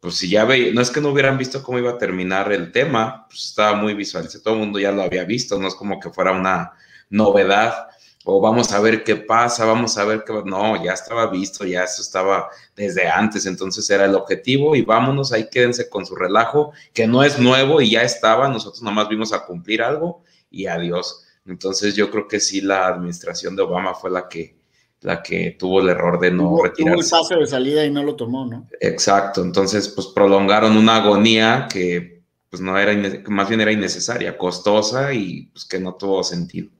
[0.00, 2.72] pues si ya veía, no es que no hubieran visto cómo iba a terminar el
[2.72, 6.00] tema, pues estaba muy visualizado, todo el mundo ya lo había visto, no es como
[6.00, 6.72] que fuera una
[7.10, 7.88] novedad
[8.24, 11.84] o vamos a ver qué pasa, vamos a ver qué, no, ya estaba visto, ya
[11.84, 16.72] eso estaba desde antes, entonces era el objetivo y vámonos, ahí quédense con su relajo,
[16.94, 21.24] que no es nuevo y ya estaba, nosotros nomás vimos a cumplir algo y adiós.
[21.46, 24.58] Entonces yo creo que sí la administración de Obama fue la que
[25.00, 27.08] la que tuvo el error de no retirarse.
[27.08, 28.66] Tuvo el pase de salida y no lo tomó, ¿no?
[28.80, 32.94] Exacto, entonces pues prolongaron una agonía que pues no era,
[33.28, 36.70] más bien era innecesaria, costosa y pues que no tuvo sentido.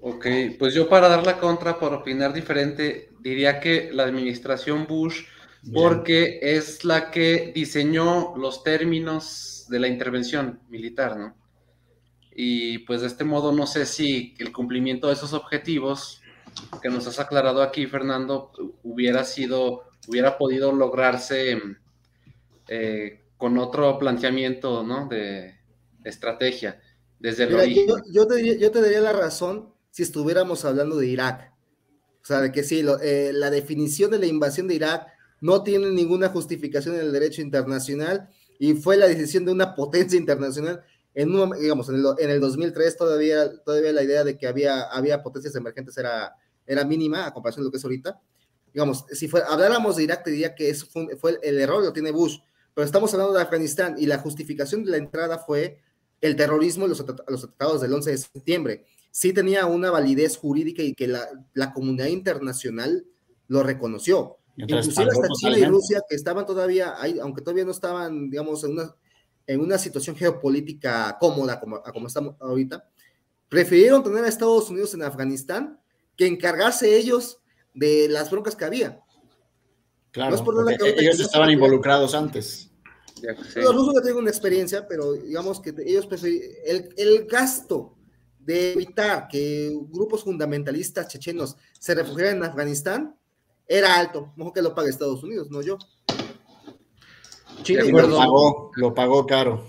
[0.00, 0.26] Ok,
[0.58, 5.24] pues yo para dar la contra, por opinar diferente, diría que la administración Bush,
[5.74, 11.34] porque es la que diseñó los términos de la intervención militar, ¿no?
[12.40, 16.22] Y pues de este modo no sé si el cumplimiento de esos objetivos
[16.80, 18.52] que nos has aclarado aquí, Fernando,
[18.84, 21.60] hubiera sido, hubiera podido lograrse
[22.68, 25.08] eh, con otro planteamiento, ¿no?
[25.08, 25.58] De,
[26.04, 26.80] estrategia
[27.18, 27.86] desde el origen.
[28.12, 31.52] Yo, te diría, yo, te daría, la razón si estuviéramos hablando de Irak.
[32.22, 35.08] O sea, de que sí, eh, la definición de la invasión de Irak
[35.40, 38.30] no tiene ninguna justificación en el derecho internacional
[38.60, 40.84] y fue la decisión de una potencia internacional
[41.14, 45.22] en digamos, en el, en el, 2003 todavía, todavía la idea de que había, había
[45.22, 46.34] potencias emergentes era,
[46.66, 48.20] era mínima a comparación de lo que es ahorita.
[48.72, 52.10] Digamos, si fue, habláramos de Irak, te diría que eso fue, el error, lo tiene
[52.10, 52.38] Bush,
[52.74, 55.80] pero estamos hablando de Afganistán y la justificación de la entrada fue
[56.20, 58.84] el terrorismo y los, los tratados del 11 de septiembre.
[59.10, 63.06] Sí tenía una validez jurídica y que la, la comunidad internacional
[63.48, 64.36] lo reconoció.
[64.56, 68.72] Inclusive hasta China y Rusia, que estaban todavía ahí, aunque todavía no estaban, digamos, en
[68.72, 68.94] una,
[69.48, 72.86] en una situación geopolítica cómoda como, como estamos ahorita,
[73.48, 75.80] prefirieron tener a Estados Unidos en Afganistán
[76.16, 77.40] que encargarse ellos
[77.74, 79.00] de las broncas que había.
[80.10, 80.36] Claro,
[80.84, 82.70] ellos estaban involucrados antes.
[83.56, 87.96] Los rusos ya tienen una experiencia, pero digamos que ellos el, el gasto
[88.38, 93.16] de evitar que grupos fundamentalistas chechenos se refugiaran en Afganistán
[93.66, 94.32] era alto.
[94.36, 95.78] Mejor que lo pague Estados Unidos, no yo.
[97.66, 99.64] Lo pagó, lo pagó caro.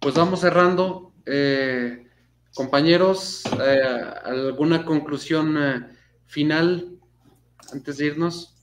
[0.00, 1.12] Pues vamos cerrando.
[1.24, 2.06] Eh,
[2.56, 3.82] Compañeros, eh,
[4.24, 5.86] ¿alguna conclusión eh,
[6.24, 6.98] final
[7.70, 8.56] antes de irnos?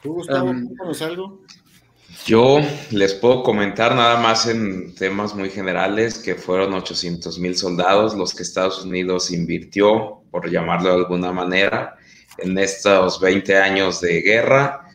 [0.00, 0.68] ¿Tú, Gustavo, um,
[1.00, 1.40] algo?
[2.26, 2.60] Yo
[2.92, 8.32] les puedo comentar nada más en temas muy generales que fueron 800 mil soldados los
[8.32, 11.96] que Estados Unidos invirtió, por llamarlo de alguna manera,
[12.38, 14.86] en estos 20 años de guerra,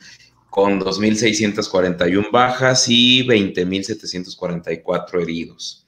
[0.55, 5.85] con 2.641 bajas y 20.744 heridos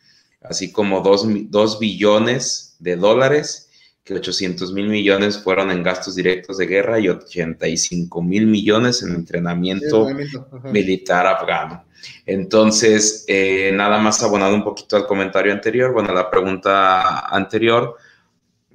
[0.50, 3.70] así como 2 billones de dólares,
[4.04, 9.14] que 800 mil millones fueron en gastos directos de guerra y 85 mil millones en
[9.14, 10.08] entrenamiento,
[10.72, 11.86] militar afgano.
[12.26, 17.96] Entonces, eh, nada más abonado un poquito al comentario anterior, bueno, la pregunta anterior,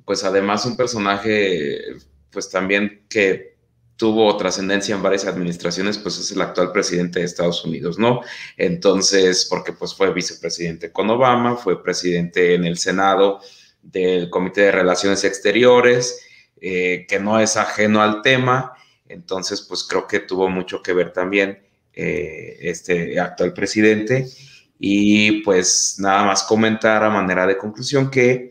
[0.05, 1.78] pues además un personaje,
[2.30, 3.51] pues también que
[4.03, 8.20] tuvo trascendencia en varias administraciones, pues es el actual presidente de Estados Unidos, ¿no?
[8.57, 13.38] Entonces, porque pues fue vicepresidente con Obama, fue presidente en el Senado
[13.80, 16.20] del Comité de Relaciones Exteriores,
[16.61, 18.72] eh, que no es ajeno al tema,
[19.07, 24.26] entonces pues creo que tuvo mucho que ver también eh, este actual presidente.
[24.80, 28.50] Y pues nada más comentar a manera de conclusión que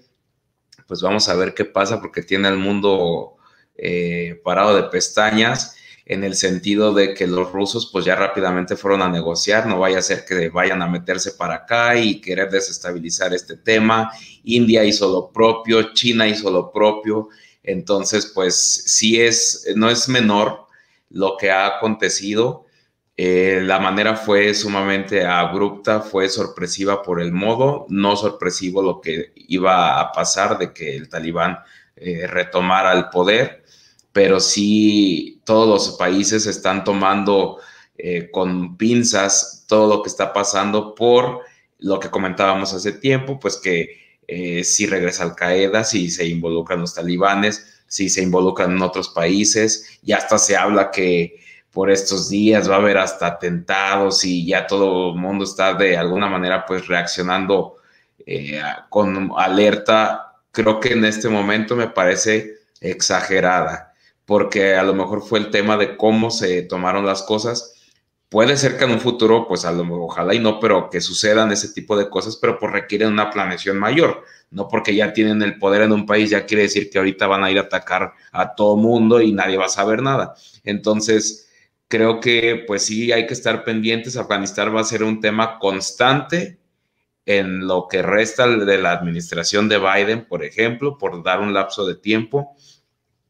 [0.88, 3.36] pues vamos a ver qué pasa porque tiene el mundo
[3.76, 9.02] eh, parado de pestañas en el sentido de que los rusos pues ya rápidamente fueron
[9.02, 13.34] a negociar, no vaya a ser que vayan a meterse para acá y querer desestabilizar
[13.34, 14.12] este tema.
[14.44, 17.30] India hizo lo propio, China hizo lo propio,
[17.64, 20.66] entonces pues sí es, no es menor
[21.10, 22.66] lo que ha acontecido.
[23.16, 29.32] Eh, la manera fue sumamente abrupta, fue sorpresiva por el modo, no sorpresivo lo que
[29.36, 31.60] iba a pasar de que el talibán
[31.96, 33.61] eh, retomara el poder,
[34.14, 37.60] pero sí todos los países están tomando
[37.98, 41.42] eh, con pinzas todo lo que está pasando por
[41.80, 44.02] lo que comentábamos hace tiempo, pues que
[44.64, 50.00] si regresa Al Qaeda, si se involucran los talibanes, si se involucran en otros países,
[50.04, 51.42] y hasta se habla que
[51.72, 55.98] por estos días, va a haber hasta atentados y ya todo el mundo está de
[55.98, 57.78] alguna manera pues reaccionando
[58.26, 60.36] eh, con alerta.
[60.52, 63.91] Creo que en este momento me parece exagerada,
[64.32, 67.76] porque a lo mejor fue el tema de cómo se tomaron las cosas.
[68.30, 71.52] Puede ser que en un futuro, pues a lo ojalá y no, pero que sucedan
[71.52, 74.24] ese tipo de cosas, pero pues requieren una planeación mayor.
[74.50, 77.44] No porque ya tienen el poder en un país, ya quiere decir que ahorita van
[77.44, 80.34] a ir a atacar a todo mundo y nadie va a saber nada.
[80.64, 81.50] Entonces,
[81.90, 84.16] creo que pues sí hay que estar pendientes.
[84.16, 86.58] Afganistán va a ser un tema constante
[87.26, 91.86] en lo que resta de la administración de Biden, por ejemplo, por dar un lapso
[91.86, 92.56] de tiempo.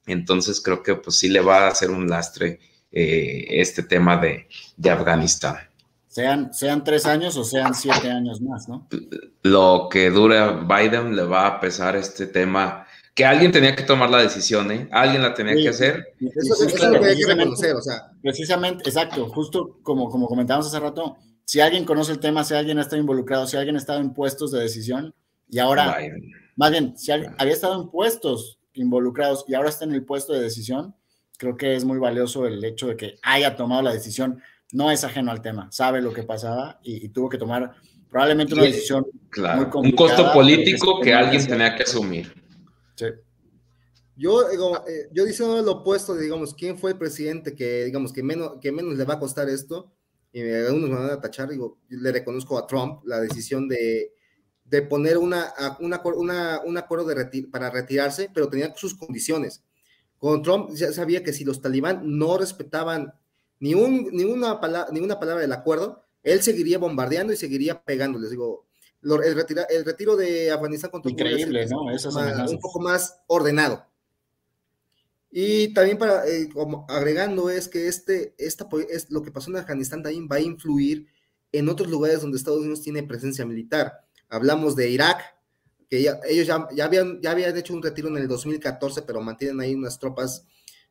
[0.06, 2.60] Entonces creo que pues sí le va a hacer un lastre
[2.92, 4.48] eh, este tema de,
[4.78, 5.58] de Afganistán.
[6.08, 8.88] Sean, sean tres años o sean siete años más, ¿no?
[9.44, 14.10] Lo que dura Biden le va a pesar este tema que alguien tenía que tomar
[14.10, 14.90] la decisión, ¿eh?
[14.92, 16.16] Alguien la tenía que hacer.
[16.20, 18.12] Eso, es lo que hay que reconocer, o sea.
[18.22, 22.78] Precisamente, exacto, justo como, como comentábamos hace rato, si alguien conoce el tema, si alguien
[22.80, 25.14] ha estado involucrado, si alguien ha estado en puestos de decisión,
[25.50, 25.98] y ahora,
[26.56, 30.42] más bien, si había estado en puestos involucrados y ahora está en el puesto de
[30.42, 30.96] decisión,
[31.38, 34.42] creo que es muy valioso el hecho de que haya tomado la decisión.
[34.74, 37.74] No es ajeno al tema, sabe lo que pasaba y, tuvo que tomar
[38.10, 42.34] probablemente una decisión claro, Un costo político que alguien tenía que asumir.
[44.16, 48.22] Yo, digo, eh, yo diciendo lo opuesto, digamos, quién fue el presidente que, digamos, que
[48.22, 49.92] menos, que menos le va a costar esto,
[50.32, 54.14] y algunos me van a tachar, digo, le reconozco a Trump la decisión de,
[54.72, 59.62] de poner una, una, una, un acuerdo de para retirarse, pero tenía sus condiciones.
[60.18, 63.14] Con Trump ya sabía que si los talibán no respetaban
[63.60, 67.84] ni, un, ni, una, palabra, ni una palabra del acuerdo, él seguiría bombardeando y seguiría
[67.84, 68.32] pegándoles.
[68.32, 68.66] Digo,
[69.04, 69.12] el,
[69.70, 71.82] el retiro de Afganistán con Increíble, ¿no?
[71.82, 73.86] un poco más ordenado.
[75.30, 79.58] Y también para, eh, como agregando, es que este, esta, es, lo que pasó en
[79.58, 81.08] Afganistán también va a influir
[81.52, 84.06] en otros lugares donde Estados Unidos tiene presencia militar.
[84.32, 85.22] Hablamos de Irak,
[85.88, 89.60] que ellos ya, ya, habían, ya habían hecho un retiro en el 2014, pero mantienen
[89.60, 90.48] ahí unas tropas,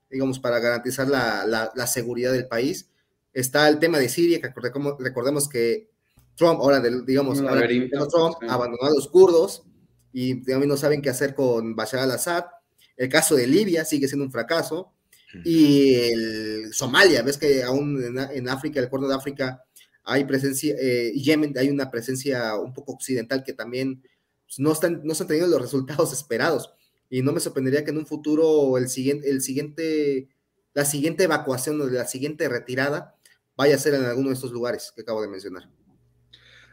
[0.09, 2.88] digamos, para garantizar la, la, seguridad del país.
[3.32, 5.91] Está el tema de Siria, que recordemos, recordemos que
[6.36, 7.66] Trump, ahora, digamos, ahora
[8.09, 9.64] Trump abandonó a los kurdos
[10.12, 12.45] y también no saben qué hacer con Bashar al-Assad.
[12.97, 14.93] El caso de Libia sigue siendo un fracaso.
[15.45, 19.64] Y el Somalia, ves que aún en, África, el Cuerno de África,
[20.11, 24.03] hay presencia, eh, Yemen hay una presencia un poco occidental que también
[24.45, 26.71] pues, no, están, no están teniendo los resultados esperados.
[27.09, 30.29] Y no me sorprendería que en un futuro el siguiente, el siguiente,
[30.75, 33.17] la siguiente evacuación o la siguiente retirada
[33.57, 35.69] vaya a ser en alguno de estos lugares que acabo de mencionar.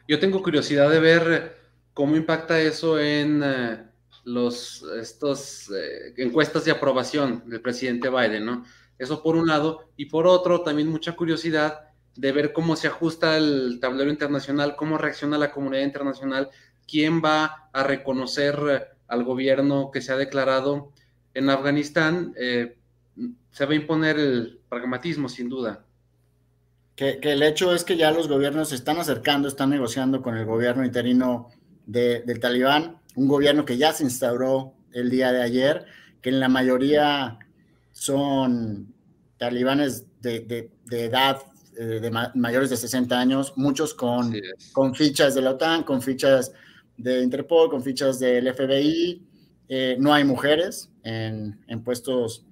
[0.07, 1.57] Yo tengo curiosidad de ver
[1.93, 3.83] cómo impacta eso en eh,
[4.23, 8.65] los estos eh, encuestas de aprobación del presidente Biden, ¿no?
[8.97, 11.86] Eso por un lado, y por otro, también mucha curiosidad
[12.17, 16.49] de ver cómo se ajusta el tablero internacional, cómo reacciona la comunidad internacional,
[16.87, 20.91] quién va a reconocer al gobierno que se ha declarado
[21.33, 22.33] en Afganistán.
[22.37, 22.77] Eh,
[23.51, 25.85] se va a imponer el pragmatismo, sin duda.
[26.95, 30.45] Que, el hecho es que ya los gobiernos se están acercando, están negociando con el
[30.45, 31.49] gobierno interino
[31.85, 35.85] del talibán, un gobierno que ya se instauró el día de ayer,
[36.21, 37.37] que en la mayoría
[37.91, 38.93] son
[39.37, 41.41] talibanes de, edad
[41.79, 44.35] eh, de mayores de 60 años, muchos con,
[44.73, 46.51] con fichas de la OTAN, con fichas
[46.97, 49.23] de Interpol, con fichas del FBI.
[49.69, 52.45] Eh, no hay mujeres en, puestos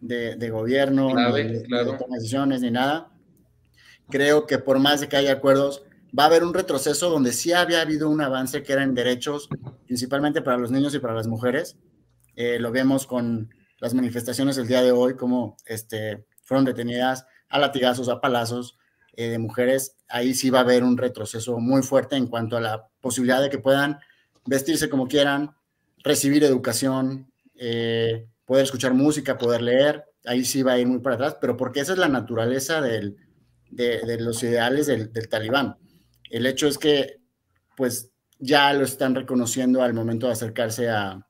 [0.00, 1.66] de, gobierno, ni, de
[2.10, 3.10] decisiones, ni nada
[4.10, 5.84] creo que por más de que haya acuerdos,
[6.16, 9.48] va a haber un retroceso donde sí había habido un avance que era en derechos,
[9.86, 11.78] principalmente para los niños y para las mujeres.
[12.36, 17.58] Eh, lo vemos con las manifestaciones del día de hoy, como este, fueron detenidas a
[17.58, 18.78] latigazos, a palazos
[19.14, 19.96] eh, de mujeres.
[20.08, 23.50] Ahí sí va a haber un retroceso muy fuerte en cuanto a la posibilidad de
[23.50, 23.98] que puedan
[24.46, 25.54] vestirse como quieran,
[26.02, 30.04] recibir educación, eh, poder escuchar música, poder leer.
[30.24, 33.16] Ahí sí va a ir muy para atrás, pero porque esa es la naturaleza del,
[33.70, 35.76] de, los ideales del, talibán.
[36.30, 37.20] El hecho es que,
[37.76, 41.26] pues, ya lo están reconociendo al momento de acercarse a,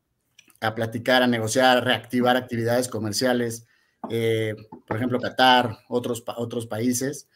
[0.61, 3.67] a platicar, a negociar, a reactivar actividades comerciales
[4.11, 4.55] eh,
[4.87, 7.29] por ejemplo, Qatar, otros, otros países.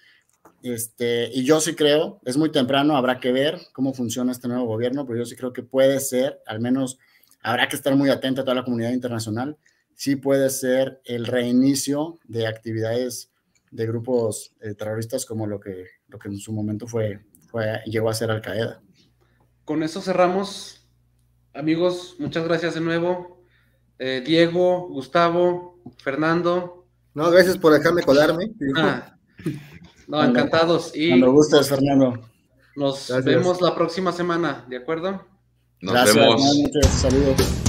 [0.63, 4.65] Este, y yo sí creo, es muy temprano, habrá que ver cómo funciona este nuevo
[4.65, 6.99] gobierno, pero yo sí creo que puede ser, al menos
[7.43, 9.59] habrá que estar muy atento a toda la comunidad internacional,
[9.95, 13.31] sí puede ser el reinicio de actividades
[13.71, 17.21] de grupos eh, terroristas como lo que, lo que en su momento fue,
[17.51, 18.81] fue, llegó a ser Al Qaeda.
[19.65, 20.89] Con eso cerramos.
[21.53, 23.45] Amigos, muchas gracias de nuevo.
[23.99, 26.87] Eh, Diego, Gustavo, Fernando.
[27.15, 28.51] No, gracias por dejarme colarme.
[28.77, 29.15] Ah,
[30.09, 30.93] no, encantados.
[30.95, 32.21] Y cuando gustes, Fernando.
[32.77, 35.25] Nos vemos la próxima semana, ¿de acuerdo?
[35.81, 36.43] Nos vemos.
[36.91, 37.64] Saludos.